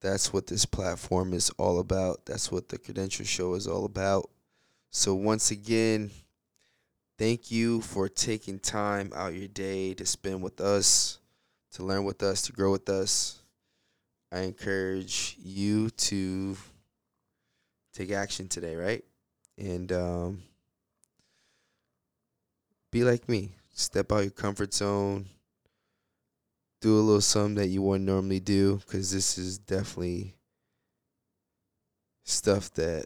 that's 0.01 0.33
what 0.33 0.47
this 0.47 0.65
platform 0.65 1.33
is 1.33 1.49
all 1.51 1.79
about. 1.79 2.25
That's 2.25 2.51
what 2.51 2.69
the 2.69 2.77
Credentials 2.77 3.27
Show 3.27 3.53
is 3.53 3.67
all 3.67 3.85
about. 3.85 4.29
So, 4.89 5.13
once 5.15 5.51
again, 5.51 6.11
thank 7.17 7.51
you 7.51 7.81
for 7.81 8.09
taking 8.09 8.59
time 8.59 9.11
out 9.15 9.33
your 9.33 9.47
day 9.47 9.93
to 9.93 10.05
spend 10.05 10.41
with 10.41 10.59
us, 10.59 11.19
to 11.73 11.83
learn 11.83 12.03
with 12.03 12.23
us, 12.23 12.41
to 12.43 12.51
grow 12.51 12.71
with 12.71 12.89
us. 12.89 13.41
I 14.31 14.39
encourage 14.39 15.37
you 15.41 15.89
to 15.89 16.57
take 17.93 18.11
action 18.11 18.47
today, 18.47 18.75
right? 18.75 19.03
And 19.57 19.91
um, 19.91 20.43
be 22.91 23.03
like 23.03 23.27
me. 23.29 23.51
Step 23.73 24.11
out 24.11 24.19
of 24.19 24.23
your 24.25 24.31
comfort 24.31 24.73
zone 24.73 25.25
do 26.81 26.97
a 26.97 26.99
little 26.99 27.21
something 27.21 27.55
that 27.55 27.67
you 27.67 27.81
wouldn't 27.81 28.07
normally 28.07 28.39
do 28.39 28.77
because 28.77 29.11
this 29.11 29.37
is 29.37 29.59
definitely 29.59 30.35
stuff 32.23 32.73
that 32.73 33.05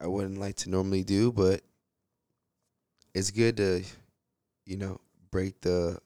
I 0.00 0.06
wouldn't 0.06 0.38
like 0.38 0.56
to 0.56 0.70
normally 0.70 1.04
do, 1.04 1.30
but 1.30 1.60
it's 3.14 3.30
good 3.30 3.58
to, 3.58 3.82
you 4.64 4.76
know, 4.76 5.00
break 5.30 5.60
the 5.60 5.98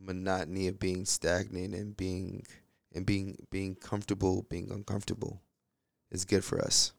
monotony 0.00 0.68
of 0.68 0.78
being 0.78 1.04
stagnant 1.04 1.74
and 1.74 1.96
being 1.96 2.44
and 2.94 3.04
being 3.04 3.36
being 3.50 3.74
comfortable, 3.74 4.46
being 4.48 4.70
uncomfortable. 4.70 5.40
It's 6.10 6.24
good 6.24 6.44
for 6.44 6.60
us. 6.62 6.92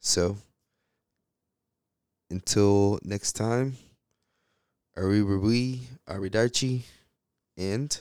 So 0.00 0.38
until 2.30 2.98
next 3.04 3.34
time, 3.34 3.76
Arrivederci, 4.96 5.80
Arrivederci 6.08 6.82
and 7.56 8.00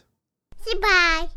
Goodbye. 0.66 1.30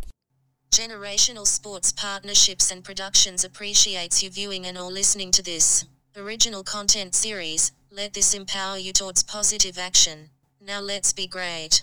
Generational 0.70 1.46
Sports 1.46 1.92
Partnerships 1.92 2.70
and 2.70 2.84
Productions 2.84 3.44
appreciates 3.44 4.22
you 4.22 4.30
viewing 4.30 4.66
and 4.66 4.76
or 4.76 4.90
listening 4.90 5.30
to 5.30 5.42
this 5.42 5.84
original 6.16 6.62
content 6.62 7.14
series. 7.14 7.72
Let 7.90 8.12
this 8.12 8.34
empower 8.34 8.76
you 8.78 8.92
towards 8.92 9.22
positive 9.22 9.78
action. 9.78 10.30
Now 10.60 10.80
let's 10.80 11.12
be 11.12 11.26
great. 11.26 11.82